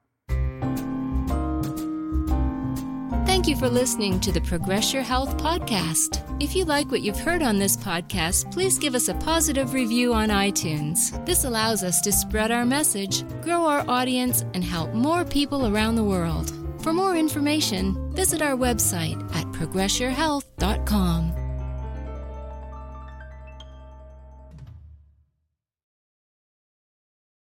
You 3.49 3.55
for 3.55 3.67
listening 3.69 4.19
to 4.19 4.31
the 4.31 4.41
Progress 4.41 4.93
Your 4.93 5.01
Health 5.01 5.35
podcast. 5.37 6.23
If 6.39 6.55
you 6.55 6.65
like 6.65 6.91
what 6.91 7.01
you've 7.01 7.19
heard 7.19 7.41
on 7.41 7.57
this 7.57 7.75
podcast, 7.75 8.51
please 8.53 8.77
give 8.77 8.93
us 8.93 9.07
a 9.07 9.15
positive 9.15 9.73
review 9.73 10.13
on 10.13 10.29
iTunes. 10.29 11.25
This 11.25 11.45
allows 11.45 11.83
us 11.83 11.99
to 12.01 12.11
spread 12.11 12.51
our 12.51 12.63
message, 12.63 13.23
grow 13.41 13.65
our 13.65 13.83
audience, 13.89 14.45
and 14.53 14.63
help 14.63 14.93
more 14.93 15.25
people 15.25 15.65
around 15.65 15.95
the 15.95 16.03
world. 16.03 16.53
For 16.83 16.93
more 16.93 17.15
information, 17.15 18.13
visit 18.13 18.43
our 18.43 18.55
website 18.55 19.19
at 19.35 19.47
progressyourhealth.com. 19.47 21.38